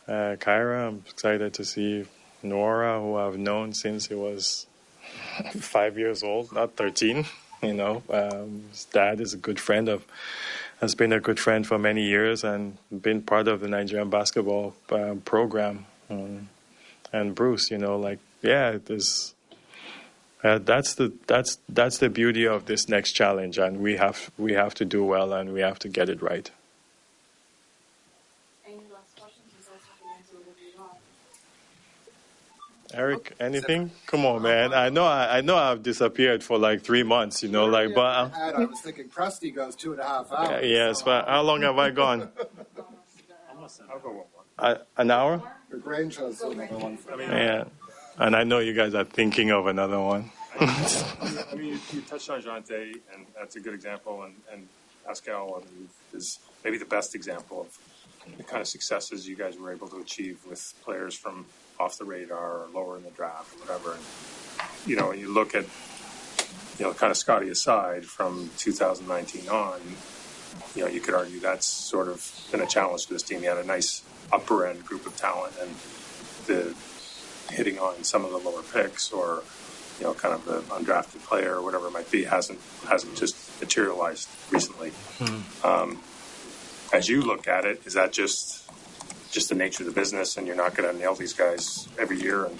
[0.08, 0.88] uh, Kira.
[0.88, 2.06] I'm excited to see
[2.42, 4.66] Nwora, who I've known since he was
[5.52, 7.26] five years old, not 13.
[7.62, 10.04] You know, um, his dad is a good friend of,
[10.80, 14.74] has been a good friend for many years and been part of the Nigerian basketball
[14.90, 15.86] uh, program.
[16.10, 16.48] Um,
[17.12, 19.34] and Bruce, you know, like yeah, it is.
[20.42, 24.52] Uh, that's the that's that's the beauty of this next challenge, and we have we
[24.52, 26.50] have to do well, and we have to get it right.
[32.94, 33.90] Eric, anything?
[34.06, 34.72] Come on, man.
[34.72, 38.00] I know I, I know I've disappeared for like three months, you know, like but.
[38.00, 40.64] uh, I, I was thinking Krusty goes two and a half hours.
[40.64, 42.30] Yes, but how long have I gone?
[43.90, 44.24] I'll go one
[44.58, 44.78] more.
[44.96, 45.42] An hour?
[45.70, 47.24] The Grange has another one for me.
[47.24, 47.64] Yeah,
[48.18, 50.30] and I know you guys are thinking of another one.
[50.60, 54.66] I mean, you, you touched on Jontay, and that's a good example, and, and
[55.06, 59.56] Pascal I mean, is maybe the best example of the kind of successes you guys
[59.56, 61.46] were able to achieve with players from
[61.78, 63.92] off the radar or lower in the draft or whatever.
[63.92, 64.02] And,
[64.86, 65.64] you know, when you look at,
[66.78, 69.80] you know, kind of Scottie aside from 2019 on,
[70.74, 73.42] you know, you could argue that's sort of been a challenge to this team.
[73.42, 75.70] You had a nice upper end group of talent, and
[76.46, 76.74] the
[77.52, 79.42] hitting on some of the lower picks or
[79.98, 83.60] you know, kind of the undrafted player or whatever it might be hasn't hasn't just
[83.60, 84.92] materialized recently.
[85.64, 86.00] Um,
[86.92, 88.68] as you look at it, is that just
[89.30, 92.20] just the nature of the business, and you're not going to nail these guys every
[92.20, 92.58] year, and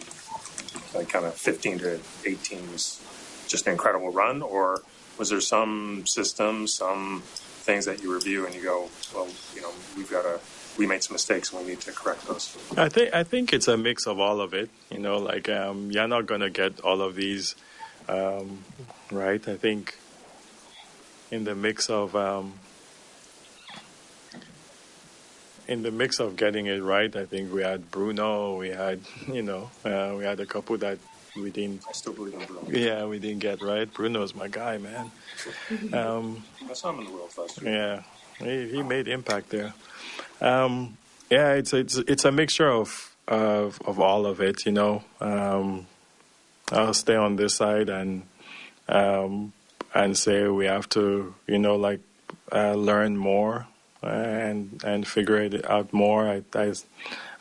[0.94, 3.00] like kind of 15 to 18 was
[3.46, 4.82] just an incredible run, or
[5.16, 7.22] was there some system, some
[7.68, 10.40] things that you review and you go, well, you know, we've got to
[10.78, 12.56] we made some mistakes and we need to correct those.
[12.76, 14.70] I think I think it's a mix of all of it.
[14.90, 17.56] You know, like um, you're not gonna get all of these
[18.08, 18.64] um,
[19.10, 19.46] right.
[19.46, 19.98] I think
[21.30, 22.54] in the mix of um,
[25.66, 29.00] in the mix of getting it right, I think we had Bruno, we had
[29.38, 30.98] you know, uh, we had a couple that
[31.42, 31.82] we didn't.
[31.88, 32.62] I still believe in Bruno.
[32.68, 33.92] Yeah, we didn't get right.
[33.92, 35.10] Bruno's my guy, man.
[35.92, 37.60] Um, I saw him in the World Fest.
[37.62, 38.02] yeah,
[38.38, 39.74] he, he made impact there.
[40.40, 40.96] Um,
[41.30, 44.66] yeah, it's it's it's a mixture of of of all of it.
[44.66, 45.86] You know, um,
[46.72, 48.22] I'll stay on this side and
[48.88, 49.52] um,
[49.94, 52.00] and say we have to, you know, like
[52.52, 53.66] uh, learn more
[54.02, 56.28] and and figure it out more.
[56.28, 56.72] I, I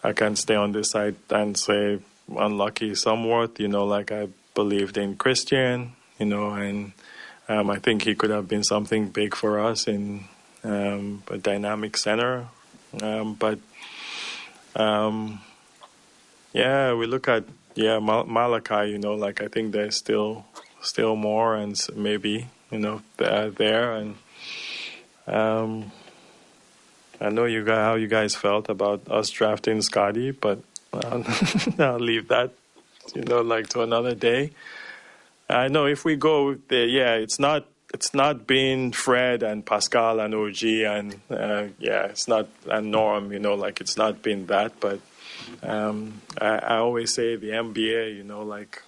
[0.03, 1.99] I can stay on this side and say
[2.35, 3.59] unlucky somewhat.
[3.59, 5.93] You know, like I believed in Christian.
[6.19, 6.93] You know, and
[7.47, 10.25] um, I think he could have been something big for us in
[10.63, 12.47] um, a dynamic center.
[13.01, 13.59] Um, but
[14.75, 15.41] um,
[16.53, 17.43] yeah, we look at
[17.75, 18.91] yeah Mal- Malachi.
[18.91, 20.45] You know, like I think there's still
[20.81, 23.93] still more, and maybe you know th- there.
[23.93, 24.15] And
[25.27, 25.91] um,
[27.21, 30.59] I know you guys how you guys felt about us drafting Scottie, but
[31.79, 32.51] I'll, leave that
[33.13, 34.51] you know like to another day.
[35.49, 40.19] I know if we go there, yeah, it's not it's not being Fred and Pascal
[40.19, 44.45] and OG and uh, yeah, it's not and Norm, you know, like it's not been
[44.47, 44.79] that.
[44.79, 44.99] But
[45.63, 48.81] um, I, I always say the NBA, you know, like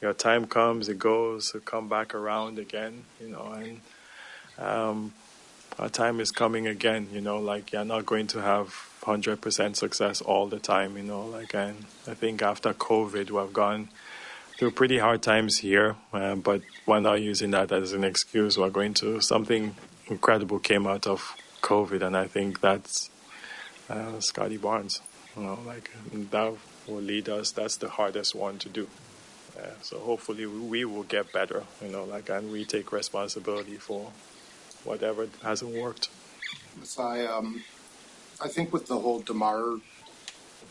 [0.00, 3.80] your time comes, it goes, it come back around again, you know, and
[4.58, 5.12] um,
[5.78, 8.68] our time is coming again, you know, like you're not going to have
[9.06, 13.88] 100% success all the time, you know, like and I think after COVID, we've gone
[14.58, 18.58] through pretty hard times here, uh, but we're not using that as an excuse.
[18.58, 19.76] We're going to something
[20.08, 23.10] incredible came out of COVID, and I think that's
[23.88, 25.00] uh, Scottie Barnes.
[25.36, 25.90] You know, like
[26.30, 26.54] that
[26.86, 27.50] will lead us.
[27.50, 28.88] That's the hardest one to do.
[29.58, 31.64] Uh, so hopefully we will get better.
[31.82, 34.10] You know, like and we take responsibility for
[34.84, 36.08] whatever hasn't worked.
[36.98, 37.64] I, um,
[38.42, 39.76] I think with the whole Demar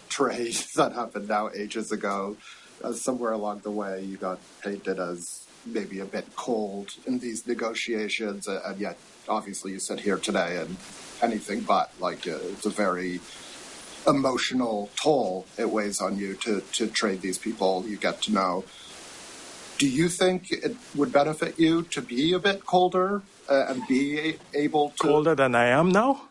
[0.10, 2.38] trade that happened now ages ago,
[2.84, 7.48] uh, somewhere along the way you got painted as maybe a bit cold in these
[7.48, 8.98] negotiations, uh, and yet
[9.28, 10.78] obviously you sit here today and
[11.24, 13.20] anything but like uh, it's a very
[14.06, 18.64] emotional toll it weighs on you to to trade these people you get to know.
[19.78, 24.20] Do you think it would benefit you to be a bit colder uh, and be
[24.20, 26.22] a- able to Colder than I am now.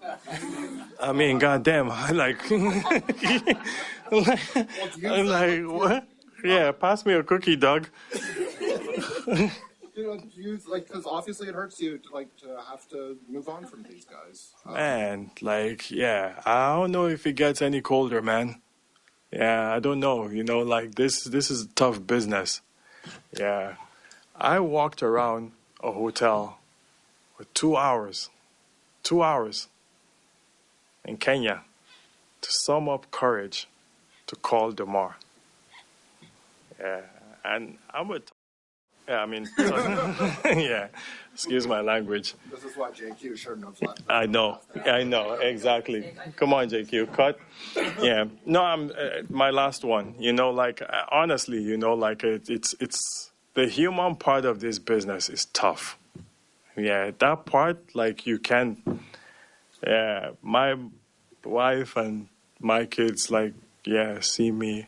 [1.01, 2.51] I mean, goddamn, I like,
[5.05, 6.09] I'm like, what?
[6.43, 7.89] Yeah, pass me a cookie, Doug.
[9.27, 9.51] you
[9.97, 13.65] know, you like because obviously it hurts you to like to have to move on
[13.67, 14.53] from these guys.
[14.67, 18.61] Man, like, yeah, I don't know if it gets any colder, man.
[19.33, 20.29] Yeah, I don't know.
[20.29, 22.61] You know, like this, this is tough business.
[23.39, 23.75] Yeah,
[24.37, 25.53] I walked around
[25.83, 26.59] a hotel
[27.37, 28.31] for two hours,
[29.03, 29.69] two hours
[31.05, 31.63] in Kenya
[32.41, 33.67] to sum up courage
[34.27, 35.17] to call Demar.
[36.79, 37.01] Yeah,
[37.45, 38.11] and I'm.
[39.07, 40.89] Yeah, I mean, yeah.
[41.35, 42.37] Excuse my language.
[42.49, 44.03] This is why JQ shouldn't have left.
[44.09, 44.61] I know.
[44.87, 46.15] I know exactly.
[46.37, 47.41] Come on, JQ, cut.
[48.01, 48.27] Yeah.
[48.47, 50.15] No, I'm uh, my last one.
[50.17, 54.61] You know, like uh, honestly, you know, like it, it's it's the human part of
[54.61, 55.99] this business is tough.
[56.77, 58.81] Yeah, that part, like you can.
[59.85, 60.77] Yeah, my
[61.45, 62.29] wife and
[62.61, 63.55] my kids, like,
[63.85, 64.87] yeah, see me,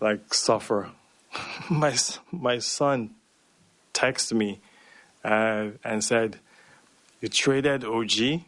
[0.00, 0.90] like suffer.
[1.70, 1.96] my
[2.32, 3.14] my son
[3.94, 4.60] texted me
[5.28, 6.38] uh, and said,
[7.20, 8.42] "You traded OG." You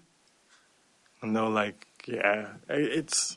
[1.23, 3.37] know, like yeah, it's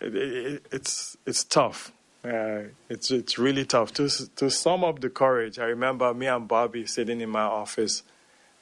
[0.00, 1.92] it, it, it's it's tough.
[2.24, 5.58] Uh, it's it's really tough to to sum up the courage.
[5.58, 8.02] I remember me and Bobby sitting in my office,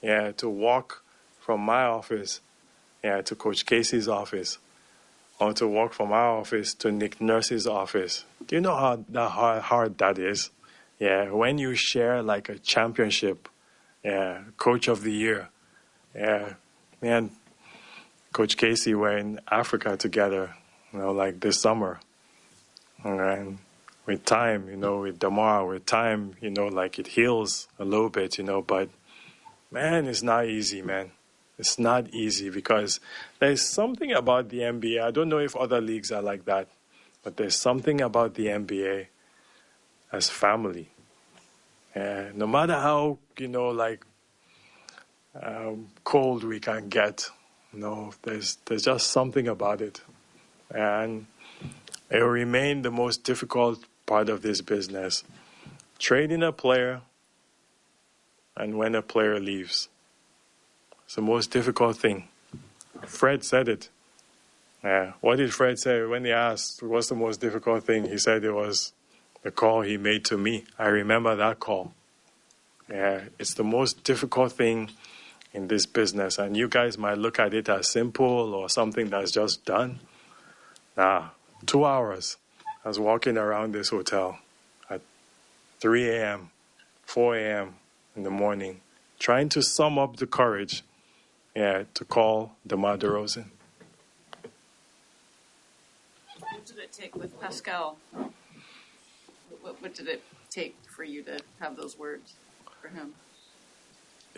[0.03, 1.05] yeah, to walk
[1.39, 2.41] from my office,
[3.05, 4.59] yeah, to Coach Casey's office,
[5.39, 8.25] or to walk from our office to Nick Nurse's office.
[8.47, 10.51] Do you know how hard, hard that is?
[11.05, 13.51] Yeah, when you share like a championship,
[14.03, 15.51] yeah, coach of the year,
[16.15, 16.55] yeah,
[17.03, 17.31] man,
[18.33, 20.55] Coach Casey were in Africa together,
[20.95, 22.01] you know, like this summer,
[23.05, 23.59] and
[24.07, 28.09] with time, you know, with DeMar, with time, you know, like it heals a little
[28.09, 28.89] bit, you know, but
[29.71, 31.11] man, it's not easy, man.
[31.59, 32.99] It's not easy because
[33.41, 35.03] there's something about the NBA.
[35.03, 36.69] I don't know if other leagues are like that,
[37.23, 39.09] but there's something about the NBA
[40.11, 40.89] as family.
[41.95, 44.05] Yeah, no matter how you know, like
[45.41, 47.29] um, cold we can get,
[47.73, 50.01] No, there's there's just something about it,
[50.71, 51.27] and
[52.11, 55.25] it will remain the most difficult part of this business.
[55.99, 57.03] Trading a player,
[58.57, 59.89] and when a player leaves,
[61.05, 62.29] it's the most difficult thing.
[63.07, 63.89] Fred said it.
[65.21, 68.09] What did Fred say when he asked what's the most difficult thing?
[68.09, 68.93] He said it was
[69.45, 70.65] the call he made to me.
[70.77, 71.93] I remember that call.
[72.91, 74.91] Yeah, it's the most difficult thing
[75.53, 76.39] in this business.
[76.39, 80.01] And you guys might look at it as simple or something that's just done.
[80.97, 81.29] Nah,
[81.67, 82.37] two hours.
[82.85, 84.39] I was walking around this hotel
[84.91, 85.01] at
[85.81, 86.51] 3 a.m.,
[87.05, 87.75] 4 a.m.
[88.17, 88.81] in the morning,
[89.19, 90.83] trying to sum up the courage
[91.55, 93.47] yeah, to call DeMar DeRozan.
[96.39, 97.97] What did it take with Pascal?
[99.65, 102.35] What, what did it take for you to have those words
[102.83, 103.15] for him?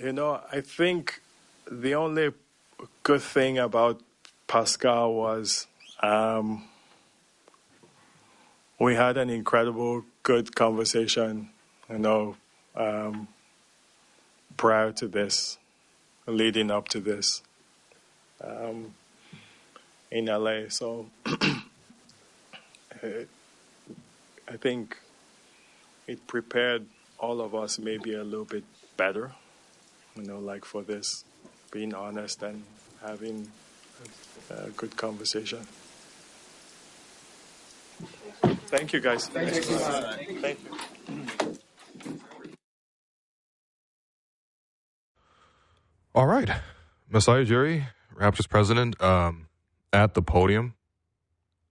[0.00, 1.20] You know, I think
[1.68, 2.32] the only
[3.02, 4.00] good thing about
[4.46, 5.66] Pascal was
[6.00, 6.68] um,
[8.78, 11.50] we had an incredible, good conversation,
[11.90, 12.36] you know,
[12.76, 13.26] um,
[14.56, 15.58] prior to this,
[16.28, 17.42] leading up to this
[18.44, 18.94] um,
[20.12, 20.68] in LA.
[20.68, 21.06] So
[23.02, 23.26] I
[24.60, 24.96] think
[26.06, 26.86] it prepared
[27.18, 28.64] all of us maybe a little bit
[28.96, 29.32] better,
[30.14, 31.24] you know, like for this,
[31.70, 32.62] being honest and
[33.02, 33.50] having
[34.50, 35.66] a, a good conversation.
[38.68, 39.28] Thank you, guys.
[39.28, 39.62] Thank you.
[39.62, 41.56] Thank you.
[46.14, 46.48] All right.
[47.10, 47.86] Masai Ujiri,
[48.16, 49.48] Raptors president, um,
[49.92, 50.74] at the podium.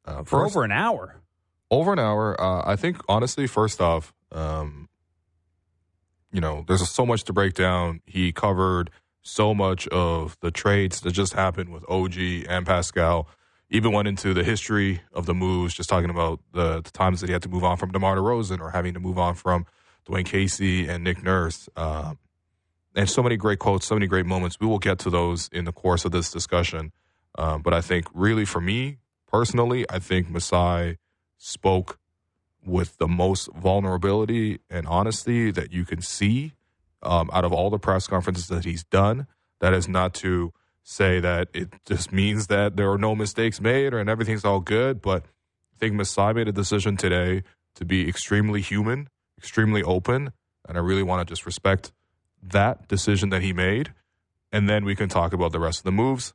[0.05, 1.15] Uh, For first- over an hour.
[1.71, 2.39] over an hour.
[2.39, 4.89] Uh, I think honestly, first off, um,
[6.31, 8.01] you know, there's so much to break down.
[8.05, 12.17] He covered so much of the trades that just happened with OG
[12.47, 13.27] and Pascal.
[13.71, 17.27] Even went into the history of the moves, just talking about the, the times that
[17.27, 19.65] he had to move on from DeMar DeRozan or having to move on from
[20.07, 21.67] Dwane Casey and Nick Nurse.
[21.75, 22.19] Um,
[22.95, 24.59] and so many great quotes, so many great moments.
[24.59, 26.91] We will get to those in the course of this discussion.
[27.38, 30.97] Um, but I think, really, for me personally, I think Masai
[31.38, 31.97] spoke
[32.66, 36.53] with the most vulnerability and honesty that you can see
[37.03, 39.28] um, out of all the press conferences that he's done.
[39.61, 40.51] That is not to
[40.84, 44.59] say that it just means that there are no mistakes made or and everything's all
[44.59, 47.43] good, but I think Masai made a decision today
[47.76, 50.32] to be extremely human, extremely open,
[50.68, 51.91] and I really want to just respect
[52.41, 53.93] that decision that he made,
[54.51, 56.34] and then we can talk about the rest of the moves.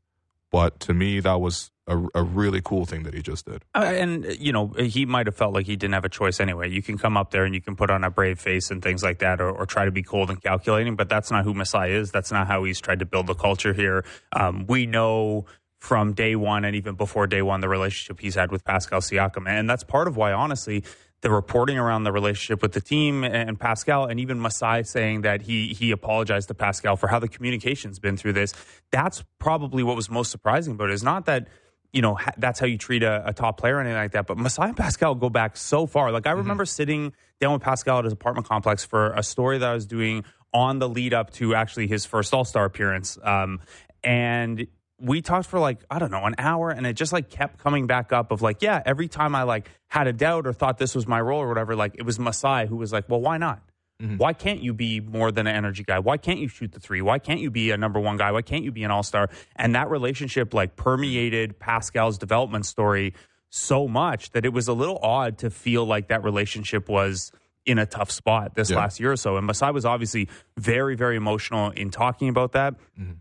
[0.51, 3.65] But to me, that was a, a really cool thing that he just did.
[3.75, 6.71] Uh, and you know he might have felt like he didn't have a choice anyway.
[6.71, 9.03] You can come up there and you can put on a brave face and things
[9.03, 10.97] like that, or, or try to be cold and calculating.
[10.97, 12.11] But that's not who Masai is.
[12.11, 14.05] That's not how he's tried to build the culture here.
[14.33, 15.47] Um, we know
[15.79, 19.49] from day one and even before day one the relationship he's had with Pascal Siakam,
[19.49, 20.85] and that's part of why, honestly.
[21.23, 25.43] The reporting around the relationship with the team and Pascal, and even Masai saying that
[25.43, 28.55] he he apologized to Pascal for how the communication's been through this.
[28.91, 30.95] That's probably what was most surprising about it.
[30.95, 31.49] Is not that
[31.93, 34.27] you know, ha- that's how you treat a, a top player or anything like that.
[34.27, 36.13] But Masai and Pascal go back so far.
[36.13, 39.69] Like I remember sitting down with Pascal at his apartment complex for a story that
[39.69, 43.19] I was doing on the lead up to actually his first All Star appearance.
[43.23, 43.61] Um,
[44.03, 44.67] and
[45.01, 47.87] we talked for like I don't know an hour, and it just like kept coming
[47.87, 50.95] back up of like, yeah, every time I like had a doubt or thought this
[50.95, 53.63] was my role or whatever, like it was Masai who was like, well, why not?
[54.01, 54.17] Mm-hmm.
[54.17, 55.99] Why can't you be more than an energy guy?
[55.99, 57.03] Why can't you shoot the three?
[57.03, 58.33] Why can't you be a number one guy?
[58.33, 59.29] Why can't you be an all star?
[59.57, 63.15] And that relationship like permeated Pascal's development story
[63.51, 67.33] so much that it was a little odd to feel like that relationship was
[67.67, 68.77] in a tough spot this Yeah.
[68.77, 69.37] last year or so.
[69.37, 73.13] And Masai was obviously very, very emotional in talking about that mm-hmm.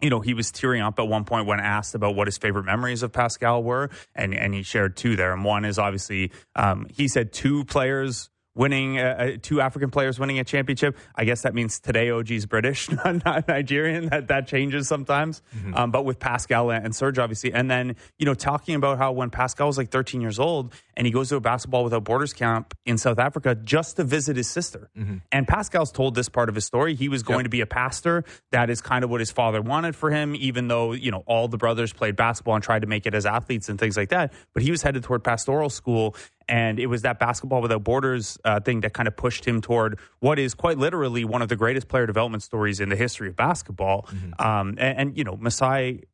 [0.00, 2.64] You know, he was tearing up at one point when asked about what his favorite
[2.64, 5.32] memories of Pascal were, and and he shared two there.
[5.32, 10.18] And one is obviously um, he said two players winning, uh, uh, two African players
[10.18, 10.96] winning a championship.
[11.14, 14.08] I guess that means today OG's British, not, not Nigerian.
[14.08, 15.42] That that changes sometimes.
[15.74, 19.30] Um, but with Pascal and Serge, obviously, and then you know talking about how when
[19.30, 22.74] Pascal was like 13 years old and he goes to a basketball without borders camp
[22.86, 24.88] in South Africa just to visit his sister.
[25.30, 26.94] And Pascal's told this part of his story.
[26.94, 28.24] He was going to be a pastor.
[28.52, 31.48] That is kind of what his father wanted for him, even though, you know, all
[31.48, 34.32] the brothers played basketball and tried to make it as athletes and things like that.
[34.54, 36.16] But he was headed toward pastoral school.
[36.48, 39.98] And it was that basketball without borders uh, thing that kind of pushed him toward
[40.20, 43.34] what is quite literally one of the greatest player development stories in the history of
[43.34, 44.08] basketball.
[44.38, 46.04] Um, and, and, you know, Masai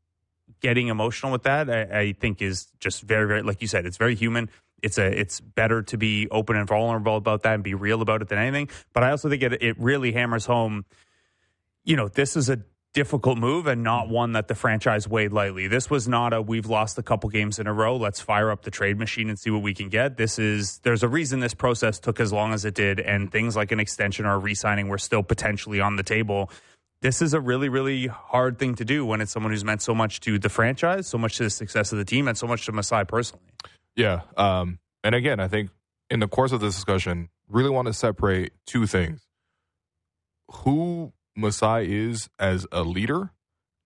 [0.61, 3.99] getting emotional with that, I, I think is just very, very, like you said, it's
[3.99, 4.49] very human.
[4.83, 8.23] It's a, it's better to be open and vulnerable about that and be real about
[8.23, 8.71] it than anything.
[8.93, 10.87] But I also think it, it really hammers home,
[11.85, 12.61] you know, this is a
[12.95, 15.67] difficult move and not one that the franchise weighed lightly.
[15.67, 17.97] This was not a we've lost a couple games in a row.
[17.97, 20.17] Let's fire up the trade machine and see what we can get.
[20.17, 23.57] This is there's a reason this process took as long as it did, and things
[23.57, 26.51] like an extension or a re-signing were still potentially on the table.
[27.01, 29.95] This is a really, really hard thing to do when it's someone who's meant so
[29.95, 32.67] much to the franchise, so much to the success of the team, and so much
[32.67, 33.45] to Masai personally.
[33.97, 34.21] Yeah.
[34.37, 35.71] Um, and again, I think
[36.11, 39.27] in the course of this discussion, really want to separate two things.
[40.53, 43.31] Who Masai is as a leader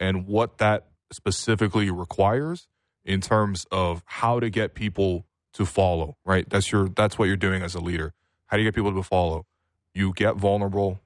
[0.00, 2.66] and what that specifically requires
[3.04, 6.48] in terms of how to get people to follow, right?
[6.48, 8.12] That's your that's what you're doing as a leader.
[8.46, 9.46] How do you get people to follow?
[9.94, 11.00] You get vulnerable,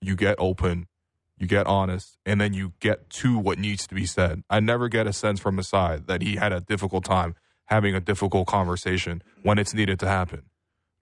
[0.00, 0.86] you get open,
[1.38, 4.42] you get honest, and then you get to what needs to be said.
[4.50, 7.34] I never get a sense from Masai that he had a difficult time
[7.66, 10.42] having a difficult conversation when it's needed to happen.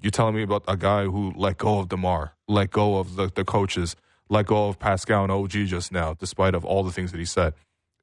[0.01, 3.31] You're telling me about a guy who let go of Demar, let go of the,
[3.33, 3.97] the coaches,
[4.33, 7.25] let go of Pascal and OG just now, despite of all the things that he
[7.27, 7.53] said.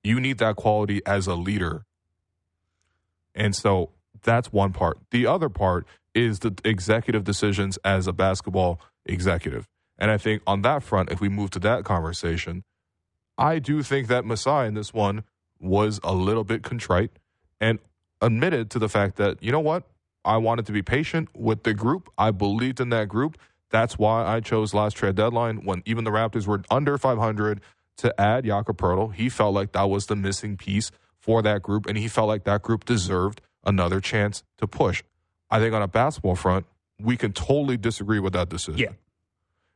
[0.03, 1.85] You need that quality as a leader.
[3.34, 3.89] And so
[4.22, 4.99] that's one part.
[5.10, 9.68] The other part is the executive decisions as a basketball executive.
[9.97, 12.64] And I think on that front, if we move to that conversation,
[13.35, 15.23] I do think that Masai in this one
[15.60, 17.11] was a little bit contrite
[17.60, 17.80] and
[18.22, 19.84] admitted to the fact that, you know what?
[20.23, 22.07] I wanted to be patient with the group.
[22.19, 23.35] I believed in that group.
[23.71, 27.61] That's why I chose last trade deadline when even the Raptors were under 500
[27.97, 29.13] to add Jakob Poeltl.
[29.13, 32.45] He felt like that was the missing piece for that group, and he felt like
[32.45, 35.03] that group deserved another chance to push.
[35.51, 36.65] I think on a basketball front,
[36.99, 38.79] we can totally disagree with that decision.
[38.79, 38.91] Yeah.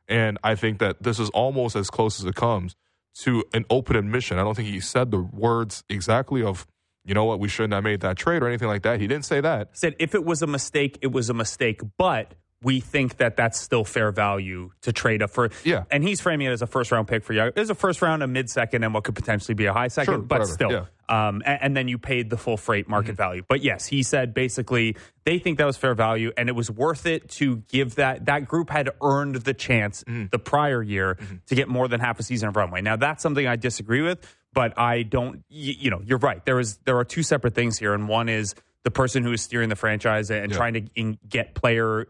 [0.08, 2.76] And I think that this is almost as close as it comes
[3.20, 4.38] to an open admission.
[4.38, 6.66] I don't think he said the words exactly of,
[7.04, 9.00] you know what, we shouldn't have made that trade or anything like that.
[9.00, 9.76] He didn't say that.
[9.76, 12.34] Said if it was a mistake, it was a mistake, but
[12.64, 15.50] we think that that's still fair value to trade up for.
[15.62, 15.84] Yeah.
[15.90, 17.52] And he's framing it as a first round pick for you.
[17.54, 20.14] It's a first round, a mid second, and what could potentially be a high second,
[20.14, 20.72] Sure, but whatever, still.
[20.72, 20.84] yeah.
[21.06, 23.16] Um, and, and then you paid the full freight market mm-hmm.
[23.16, 23.42] value.
[23.46, 27.04] But yes, he said basically they think that was fair value and it was worth
[27.04, 28.24] it to give that.
[28.24, 30.26] That group had earned the chance mm-hmm.
[30.30, 31.36] the prior year mm-hmm.
[31.46, 32.80] to get more than half a season of runway.
[32.80, 36.42] Now, that's something I disagree with, but I don't, you, you know, you're right.
[36.46, 37.92] There is There are two separate things here.
[37.92, 38.54] And one is
[38.84, 40.56] the person who is steering the franchise and Yeah.
[40.56, 42.06] trying to in, get player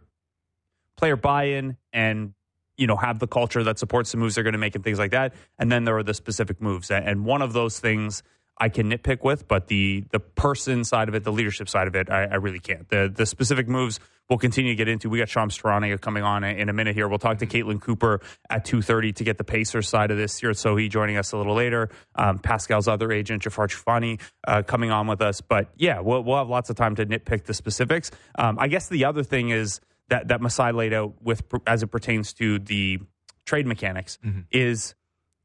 [0.96, 2.34] player buy-in and
[2.76, 4.98] you know have the culture that supports the moves they're going to make and things
[4.98, 5.34] like that.
[5.58, 6.90] And then there are the specific moves.
[6.90, 8.22] And one of those things
[8.56, 11.96] i can nitpick with but the the person side of it the leadership side of
[11.96, 12.88] it i, I really can't.
[12.88, 13.98] The the specific moves
[14.28, 15.08] we'll continue to get into.
[15.10, 17.08] We got Shams Charania coming on in a minute here.
[17.08, 20.54] We'll talk to caitlin cooper at 2.30 to get the pacers side of this here.
[20.54, 21.90] So he joining us a little later.
[22.14, 25.40] Um, pascal's other agent Jaafar Choufani, uh, coming on with us.
[25.40, 28.10] But yeah we'll, we'll have lots of time to nitpick the specifics.
[28.36, 31.88] Um, i guess the other thing is that that Masai laid out with as it
[31.88, 32.98] pertains to the
[33.46, 34.18] trade mechanics
[34.50, 34.94] is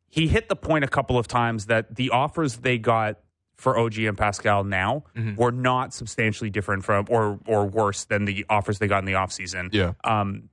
[0.08, 3.20] he hit the point a couple of times that the offers they got
[3.56, 5.04] for OG and Pascal now
[5.38, 9.14] were not substantially different from or or worse than the offers they got in the
[9.14, 9.74] offseason.
[9.74, 9.94] Yeah.
[10.04, 10.50] Um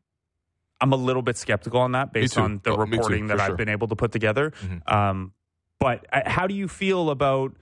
[0.81, 3.69] I'm a little bit skeptical on that based on the Oh, reporting that I've been
[3.71, 4.53] able to put together.
[4.87, 5.33] Um,
[5.81, 7.53] but uh, how do you feel about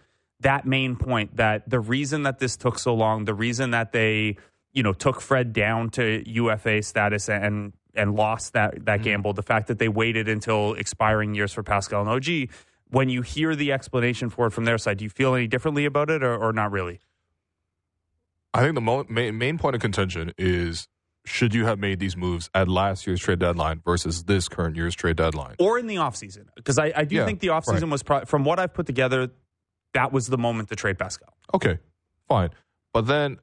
[0.41, 4.37] that main point that the reason that this took so long, the reason that they,
[4.75, 9.05] you know, took Fred down to UFA status and and lost that that Mm-hmm.
[9.05, 12.51] gamble, the fact that they waited until expiring years for Pascal and OG,
[12.89, 15.85] when you hear the explanation for it from their side, do you feel any differently
[15.85, 17.01] about it or, or not really?
[18.53, 20.89] I think the mo- main, main point of contention is
[21.27, 24.95] should you have made these moves at last year's trade deadline versus this current year's
[24.95, 25.55] trade deadline?
[25.59, 26.47] Or in the offseason?
[26.55, 27.89] Because I, I do Yeah, think the offseason right.
[27.91, 29.31] was, pro- from what I've put together,
[29.95, 31.33] that was the moment to trade Pascal.
[31.55, 31.79] Okay,
[32.29, 32.51] fine.
[32.93, 33.39] But then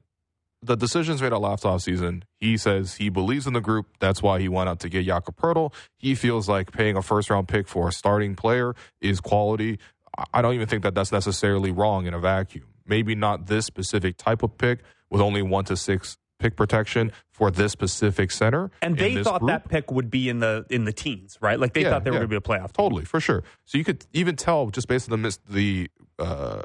[0.62, 3.86] the decisions made at last offseason, he says he believes in the group.
[3.98, 5.72] That's why he went out to get Jakob Poeltl.
[5.98, 9.78] He feels like paying a first round pick for a starting player is quality.
[10.32, 12.66] I- don't even think that that's necessarily wrong in a vacuum.
[12.86, 14.80] Maybe not this specific type of pick
[15.10, 18.70] with only one to six pick protection for this specific center.
[18.82, 19.48] And they thought group.
[19.50, 21.58] that pick would be in the in the teens, right?
[21.58, 22.26] Like they Yeah, thought they were yeah.
[22.26, 22.72] going to be a playoff.
[22.72, 23.44] Totally, for sure.
[23.64, 26.62] So you could even tell just based on the the uh,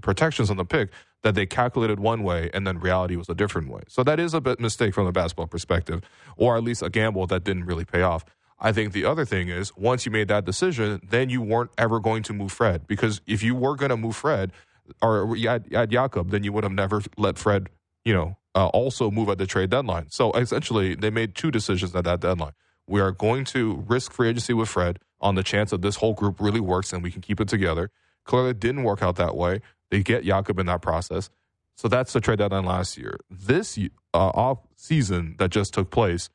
[0.00, 0.90] protections on the pick
[1.22, 3.82] that they calculated one way and then reality was a different way.
[3.88, 6.02] So that is a bit mistake from the basketball perspective,
[6.36, 8.24] or at least a gamble that didn't really pay off.
[8.58, 11.98] I think the other thing is once you made that decision, then you weren't ever
[11.98, 14.52] going to move Fred because if you were going to move Fred
[15.00, 17.68] or you had Jakob, then you would have never let Fred,
[18.04, 20.06] you know, uh, also move at the trade deadline.
[20.10, 22.52] So essentially, they made two decisions at that deadline.
[22.86, 26.14] We are going to risk free agency with Fred on the chance that this whole
[26.14, 27.90] group really works and we can keep it together.
[28.24, 29.60] Clearly, it didn't work out that way.
[29.90, 31.30] They get Jakob in that process.
[31.76, 33.18] So that's the trade deadline last year.
[33.30, 33.78] This
[34.12, 36.28] uh, off season that just took place,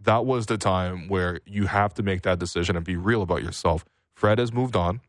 [0.00, 3.42] that was the time where you have to make that decision and be real about
[3.42, 3.84] yourself.
[4.14, 5.00] Fred has moved on.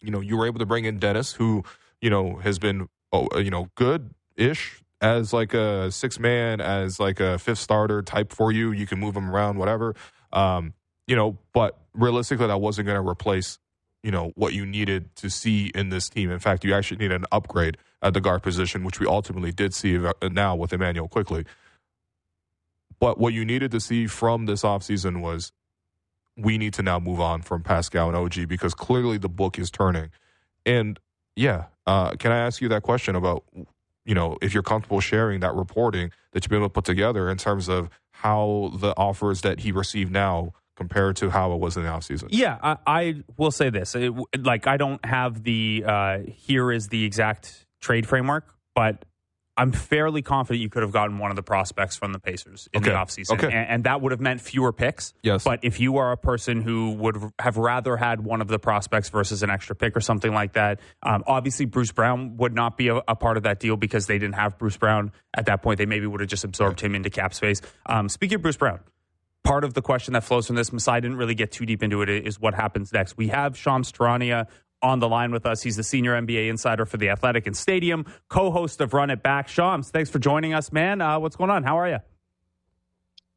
[0.00, 1.64] you know you were able to bring in Dennis, who
[2.00, 7.00] you know has been oh, you know good ish as like a six man, as
[7.00, 8.72] like a fifth starter type for you.
[8.72, 9.94] You can move him around, whatever.
[10.32, 10.74] Um,
[11.06, 13.58] you know, but realistically, that wasn't going to replace
[14.04, 16.30] you know what you needed to see in this team.
[16.30, 19.72] In fact, you actually needed an upgrade at the guard position, which we ultimately did
[19.74, 19.98] see
[20.30, 21.46] now with Immanuel Quickley.
[23.00, 25.52] But what you needed to see from this offseason was
[26.36, 29.70] we need to now move on from Pascal and OG because clearly the book is
[29.70, 30.10] turning.
[30.66, 31.00] And
[31.34, 33.44] yeah, uh, can I ask you that question about,
[34.04, 37.30] you know, if you're comfortable sharing that reporting that you've been able to put together
[37.30, 41.76] in terms of how the offers that he received now compared to how it was
[41.76, 42.28] in the offseason?
[42.30, 43.94] Yeah, I, I will say this.
[43.94, 49.04] It, like, I don't have the, uh, here is the exact trade framework, but
[49.56, 52.82] I'm fairly confident you could have gotten one of the prospects from the Pacers in
[52.82, 52.90] Okay.
[52.90, 53.34] the offseason.
[53.34, 53.46] Okay.
[53.46, 55.14] And, and that would have meant fewer picks.
[55.22, 55.44] Yes.
[55.44, 59.10] But if you are a person who would have rather had one of the prospects
[59.10, 62.88] versus an extra pick or something like that, um, obviously Bruce Brown would not be
[62.88, 65.78] a, a part of that deal because they didn't have Bruce Brown at that point.
[65.78, 67.60] They maybe would have just absorbed him into cap space.
[67.86, 68.80] Um, speaking of Bruce Brown,
[69.44, 72.02] part of the question that flows from this, Masai didn't really get too deep into
[72.02, 73.16] it, is what happens next.
[73.16, 74.48] We have Shams Charania
[74.82, 75.62] on the line with us.
[75.62, 79.48] He's the senior NBA insider for the Athletic and Stadium, co-host of Run It Back.
[79.48, 81.00] Shams, thanks for joining us, man.
[81.00, 81.62] Uh, what's going on?
[81.62, 81.98] How are you?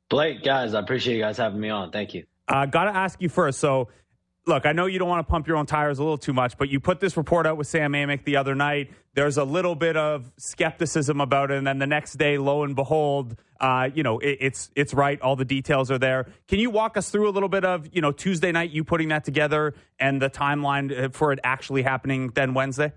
[0.09, 1.91] Blake, guys, I appreciate you guys having me on.
[1.91, 2.25] Thank you.
[2.47, 3.59] Uh, Got to ask you first.
[3.59, 3.89] So,
[4.47, 6.57] look, I know you don't want to pump your own tires a little too much,
[6.57, 8.91] but you put this report out with Sam Amick the other night.
[9.13, 12.75] There's a little bit of skepticism about it, and then the next day, lo and
[12.75, 15.19] behold, uh, you know, it, it's it's right.
[15.21, 16.27] All the details are there.
[16.47, 19.09] Can you walk us through a little bit of you know Tuesday night you putting
[19.09, 22.93] that together and the timeline uh, for it actually happening then Wednesday?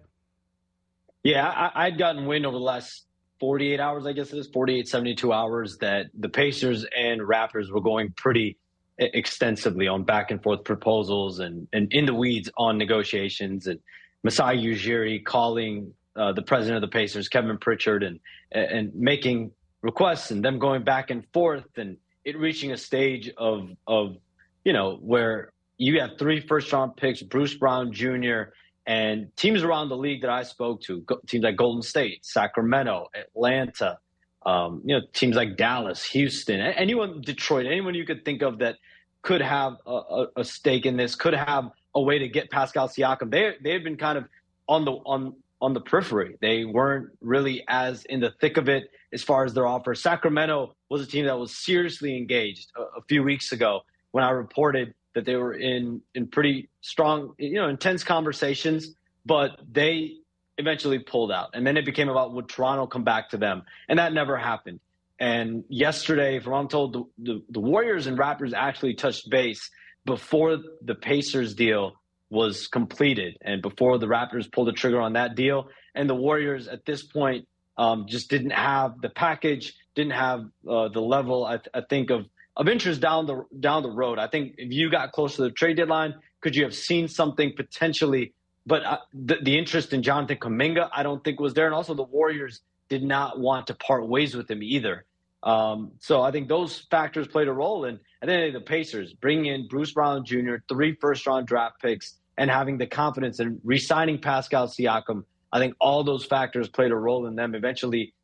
[1.23, 3.07] Yeah, I, I'd gotten wind over the last
[3.41, 7.81] 48 hours, I guess it is 48, 72 hours, that the Pacers and Raptors were
[7.81, 8.59] going pretty
[9.01, 13.67] extensively on back and forth proposals and, and in the weeds on negotiations.
[13.67, 13.81] And
[14.23, 18.21] Masai Ujiri calling uh, the president of the Pacers, Kevin Pritchard, and
[18.53, 19.53] and making
[19.83, 24.17] requests and them going back and forth and it reaching a stage of of
[24.65, 28.53] you know where you have three first round picks, Bruce Brown Jr.
[28.87, 33.99] and teams around the league that I spoke to, teams like Golden State, Sacramento, Atlanta,
[34.47, 38.77] um, you know, teams like Dallas, Houston, anyone, Detroit, anyone you could think of that
[39.23, 42.89] could have a, a, a stake in this, could have a way to get Pascal
[42.89, 43.31] Siakam.
[43.31, 44.25] They they had been kind of
[44.69, 46.37] on the on on the periphery.
[46.41, 49.95] They weren't really as in the thick of it as far as their offer.
[49.95, 54.31] Sacramento was a team that was seriously engaged a, a few weeks ago when I
[54.31, 58.95] reported that they were in in pretty strong, you know, intense conversations,
[59.27, 60.15] but they
[60.61, 61.51] eventually pulled out.
[61.55, 64.81] And then it became about would Toronto come back to them, and that never happened.
[65.19, 69.71] And yesterday, from what I'm told, the, the, the Warriors and Raptors actually touched base
[70.07, 71.93] before the Pacers deal
[72.31, 75.69] was completed and before the Raptors pulled the trigger on that deal.
[75.95, 77.47] And the Warriors at this point
[77.77, 82.27] um, just didn't have the package, didn't have uh, the level, I, I think, of,
[82.57, 84.19] of interest down the down the road.
[84.19, 87.53] I think if you got close to the trade deadline, could you have seen something
[87.57, 88.35] potentially?
[88.71, 91.67] But uh, the, the interest in Jonathan Kuminga, I don't think was there.
[91.67, 95.07] And also the Warriors did not want to part ways with him either.
[95.43, 97.87] Um, so I think those factors played a role.
[97.87, 102.15] And and then the Pacers bringing in Bruce Brown Jr., three first round draft picks,
[102.39, 105.25] and having the confidence in re-signing Pascal Siakam.
[105.53, 108.15] I think all those factors played a role in them eventually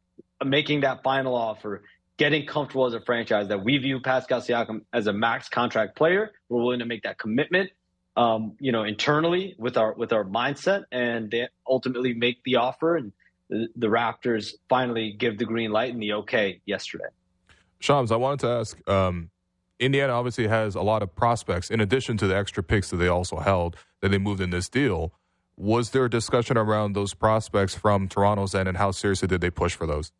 [0.44, 1.82] making that final offer,
[2.18, 6.30] getting comfortable as a franchise that we view Pascal Siakam as a max contract player.
[6.48, 7.70] We're willing to make that commitment,
[8.16, 12.96] um, you know, internally with our with our mindset, and they ultimately make the offer.
[12.96, 13.12] And
[13.48, 17.04] the, the Raptors finally give the green light and the okay yesterday.
[17.78, 18.88] Shams, I wanted to ask.
[18.88, 19.30] Um,
[19.78, 23.08] Indiana obviously has a lot of prospects in addition to the extra picks that they
[23.08, 25.12] also held that they moved in this deal.
[25.58, 29.50] Was there a discussion around those prospects from Toronto's end, and how seriously did they
[29.50, 30.12] push for those?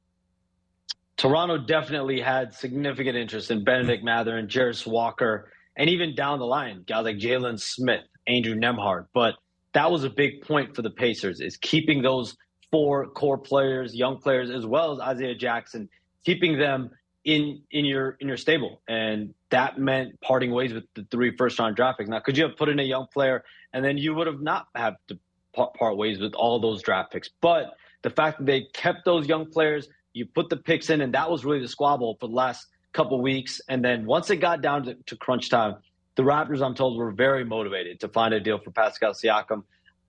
[1.16, 6.47] Toronto definitely had significant interest in Bennedict Mathurin and Jarace Walker, and even down the
[6.47, 9.07] line, guys like Jalen Smith, Andrew Nembhard.
[9.12, 9.35] But
[9.74, 12.36] that was a big point for the Pacers is keeping those
[12.70, 15.89] four core players, young players, as well as Isaiah Jackson,
[16.24, 16.90] keeping them
[17.24, 21.59] in in your in your stable, and that meant parting ways with the three first
[21.59, 22.09] round draft picks.
[22.09, 24.69] Now, could you have put in a young player, and then you would have not
[24.74, 25.19] have to
[25.55, 27.28] part, part ways with all those draft picks?
[27.40, 31.12] But the fact that they kept those young players, you put the picks in, and
[31.15, 33.60] that was really the squabble for the last couple weeks.
[33.68, 35.77] And then once it got down to, to crunch time,
[36.16, 39.64] the Raptors, I'm told, were very motivated to find a deal for Pascal Siakam.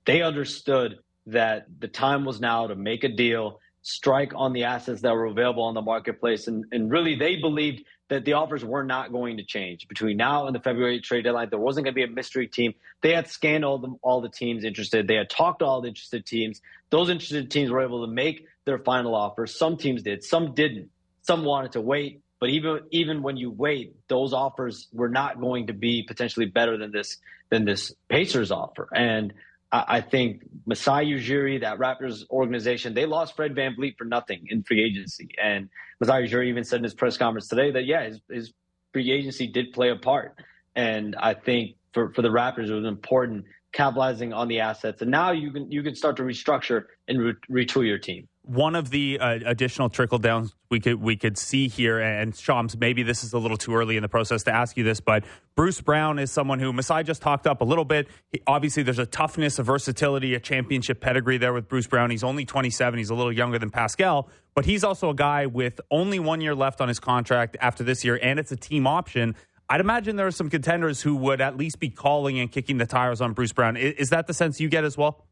[0.05, 5.01] They understood that the time was now to make a deal strike on the assets
[5.01, 6.47] that were available on the marketplace.
[6.47, 10.47] And, and really, they believed that the offers were not going to change between now
[10.47, 11.49] and the February trade deadline.
[11.49, 12.73] There wasn't going to be a mystery team.
[13.01, 15.07] They had scanned all the, all the teams interested.
[15.07, 16.61] They had talked to all the interested teams.
[16.89, 19.57] Those interested teams were able to make their final offers.
[19.57, 20.89] Some teams did, some didn't.
[21.23, 22.21] Some wanted to wait.
[22.39, 26.77] But even even when you wait, those offers were not going to be potentially better
[26.77, 27.17] than this
[27.49, 28.87] than this Pacers offer.
[28.93, 29.33] And
[29.71, 34.47] I, I think Masai Ujiri, that Raptors organization, they lost Fred Van VanVleet for nothing
[34.49, 35.29] in free agency.
[35.41, 35.69] And
[35.99, 38.53] Masai Ujiri even said in his press conference today that yeah, his, his
[38.93, 40.35] free agency did play a part.
[40.75, 45.01] And I think for, for the Raptors, it was important capitalizing on the assets.
[45.01, 48.75] And now you can you can start to restructure and re- retool your team one
[48.75, 53.03] of the uh, additional trickle downs we could we could see here, and Shams, maybe
[53.03, 55.23] this is a little too early in the process to ask you this, but
[55.55, 58.07] Bruce Brown is someone who Masai just talked up a little bit.
[58.31, 62.09] He, obviously, there's a toughness, a versatility, a championship pedigree there with Bruce Brown.
[62.09, 62.97] He's only 27.
[62.97, 66.55] He's a little younger than Pascal, but he's also a guy with only one year
[66.55, 69.35] left on his contract after this year, and it's a team option.
[69.69, 72.85] I'd imagine there are some contenders who would at least be calling and kicking the
[72.85, 73.75] tires on Bruce Brown.
[73.75, 75.26] Is, is that the sense you get as well?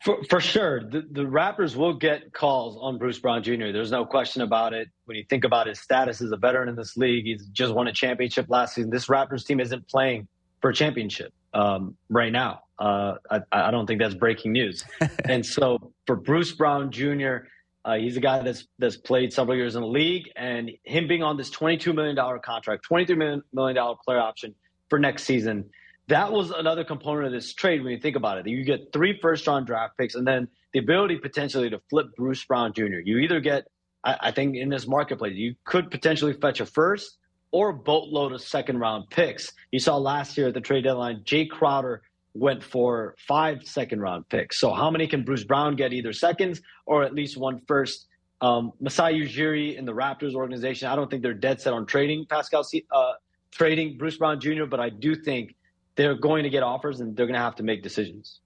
[0.00, 3.72] For, for sure, the, the Raptors will get calls on Bruce Brown Jr.
[3.72, 4.88] There's no question about it.
[5.06, 7.88] When you think about his status as a veteran in this league, he's just won
[7.88, 8.90] a championship last season.
[8.90, 10.28] This Raptors team isn't playing
[10.60, 12.60] for a championship um, right now.
[12.78, 14.84] Uh, I, I, don't think that's breaking news.
[15.24, 17.38] and so for Bruce Brown Jr.,
[17.84, 21.24] uh, he's a guy that's that's played several years in the league, and him being
[21.24, 24.54] on this $22 million contract, $23 million player option
[24.88, 25.68] for next season
[26.08, 28.48] that was another component of this trade when you think about it.
[28.48, 32.44] You get three first round draft picks and then the ability potentially to flip Bruce
[32.44, 33.00] Brown Jr.
[33.04, 33.66] You either get,
[34.02, 37.18] I, I think in this marketplace, you could potentially fetch a first
[37.50, 39.52] or a boatload of second round picks.
[39.70, 42.02] You saw last year at the trade deadline, Jae Crowder
[42.34, 44.58] went for five second round picks.
[44.58, 48.06] So how many can Bruce Brown get either seconds or at least one first?
[48.40, 52.24] Um, Masai Ujiri in the Raptors organization, I don't think they're dead set on trading
[52.30, 53.12] Pascal, uh,
[53.50, 55.56] trading Bruce Brown Jr., but I do think
[55.98, 58.40] they're going to get offers and they're going to have to make decisions.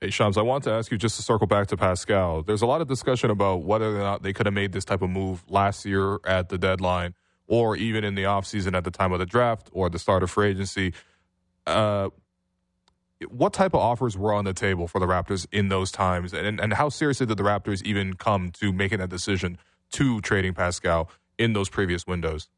[0.00, 2.44] Hey, Shams, I want to ask you just to circle back to Pascal.
[2.44, 5.02] There's a lot of discussion about whether or not they could have made this type
[5.02, 7.14] of move last year at the deadline
[7.48, 10.30] or even in the offseason at the time of the draft or the start of
[10.30, 10.94] free agency.
[11.66, 12.08] Uh,
[13.28, 16.32] what type of offers were on the table for the Raptors in those times?
[16.32, 19.58] And, and how seriously did the Raptors even come to making that decision
[19.92, 22.48] to trading Pascal in those previous windows?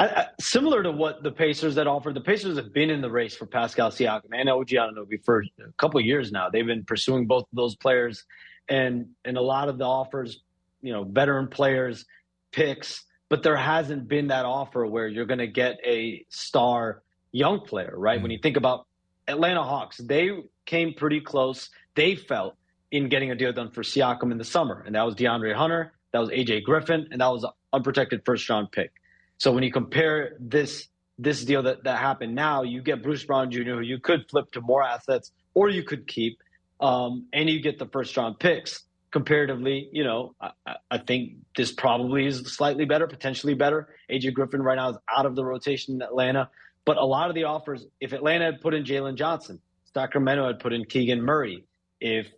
[0.00, 3.10] I, I, similar to what the Pacers had offered, the Pacers have been in the
[3.10, 6.48] race for Pascal Siakam and OG Anunoby for a couple of years now.
[6.48, 8.24] They've been pursuing both of those players,
[8.66, 10.40] and and a lot of the offers,
[10.80, 12.06] you know, veteran players,
[12.50, 17.02] picks, but there hasn't been that offer where you're going to get a star
[17.32, 18.14] young player, right?
[18.14, 18.22] Mm-hmm.
[18.22, 18.86] When you think about
[19.28, 20.30] Atlanta Hawks, they
[20.64, 21.68] came pretty close.
[21.94, 22.56] They felt
[22.90, 25.92] in getting a deal done for Siakam in the summer, and that was DeAndre Hunter,
[26.12, 28.92] that was AJ Griffin, and that was an unprotected first round pick.
[29.40, 30.86] So when you compare this
[31.18, 34.50] this deal that, that happened now, you get Bruce Brown Jr., who you could flip
[34.52, 36.38] to more assets or you could keep,
[36.80, 38.84] um, and you get the first round picks.
[39.10, 43.88] Comparatively, you know, I, I, think this probably is slightly better, potentially better.
[44.08, 46.48] AJ Griffin right now is out of the rotation in Atlanta,
[46.84, 49.60] but a lot of the offers, if Atlanta had put in Jalen Johnson,
[49.92, 51.64] Sacramento had put in Keegan Murray,
[52.00, 52.28] if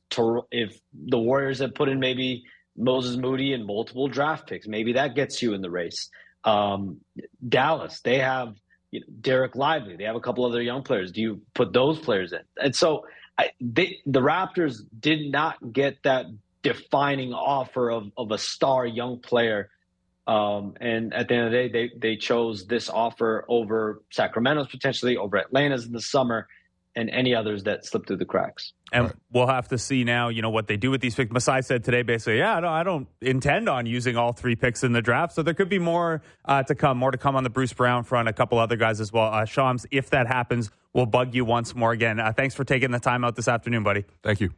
[0.50, 5.14] if the Warriors had put in maybe Moses Moody and multiple draft picks, maybe that
[5.14, 6.08] gets you in the race.
[6.44, 7.00] Um,
[7.46, 8.54] Dallas, they have
[8.90, 9.96] you know, Dereck Lively.
[9.96, 11.12] They have a couple other young players.
[11.12, 12.40] Do you put those players in?
[12.60, 13.06] And so
[13.38, 16.26] I, they, the Raptors did not get that
[16.62, 19.70] defining offer of, of a star young player.
[20.26, 24.68] Um, and at the end of the day, they, they chose this offer over Sacramento's
[24.68, 26.46] potentially, over Atlanta's in the summer
[26.94, 28.72] and any others that slip through the cracks.
[28.92, 29.14] And right.
[29.32, 31.32] we'll have to see now, you know, what they do with these picks.
[31.32, 34.84] Masai said today, basically, yeah, I don't, I don't intend on using all three picks
[34.84, 35.34] in the draft.
[35.34, 38.04] So there could be more uh, to come, more to come on the Bruce Brown
[38.04, 39.32] front, a couple other guys as well.
[39.32, 42.20] Uh, Shams, if that happens, we'll bug you once more again.
[42.20, 44.04] Uh, thanks for taking the time out this afternoon, buddy.
[44.22, 44.50] Thank you.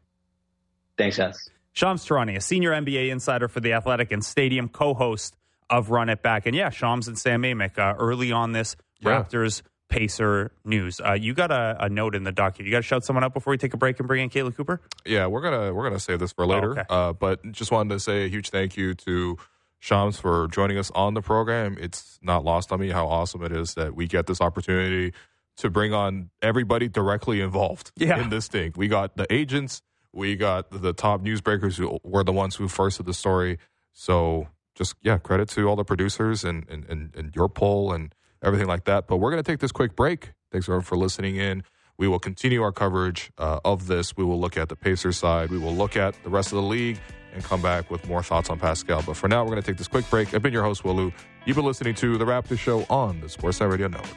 [0.98, 1.48] Thanks, guys.
[1.72, 5.36] Shams Charania, a senior NBA insider for the Athletic and Stadium co-host
[5.70, 6.46] of Run It Back.
[6.46, 9.22] And yeah, Shams and Sam Amick uh, early on this yeah.
[9.22, 9.62] Raptors–
[9.94, 11.00] Pacer news.
[11.00, 12.66] Uh, you got a, a, note in the document.
[12.66, 14.54] You got to shout someone out before we take a break and bring in Kayla
[14.54, 14.80] Cooper.
[15.06, 16.70] Yeah, we're gonna we're gonna save this for later.
[16.70, 16.84] Oh, okay.
[16.90, 19.38] uh, but just wanted to say a huge thank you to
[19.78, 21.76] Shams for joining us on the program.
[21.78, 25.12] It's not lost on me how awesome it is that we get this opportunity
[25.58, 28.20] to bring on everybody directly involved yeah.
[28.20, 28.72] in this thing.
[28.76, 32.96] We got the agents, we got the top newsbreakers who were the ones who first
[32.96, 33.58] did the story.
[33.92, 38.14] So just yeah, credit to all the producers and and, and, and your poll and
[38.44, 39.06] everything like that.
[39.06, 40.32] But we're going to take this quick break.
[40.52, 41.64] Thanks everyone for listening in.
[41.96, 44.16] We will continue our coverage uh, of this.
[44.16, 45.50] We will look at the Pacers side.
[45.50, 46.98] We will look at the rest of the league
[47.32, 49.02] and come back with more thoughts on Pascal.
[49.02, 50.34] But for now, we're going to take this quick break.
[50.34, 51.12] I've been your host, Will Lou.
[51.46, 54.16] You've been listening to The Raptor Show on the Sportsnet Radio Network.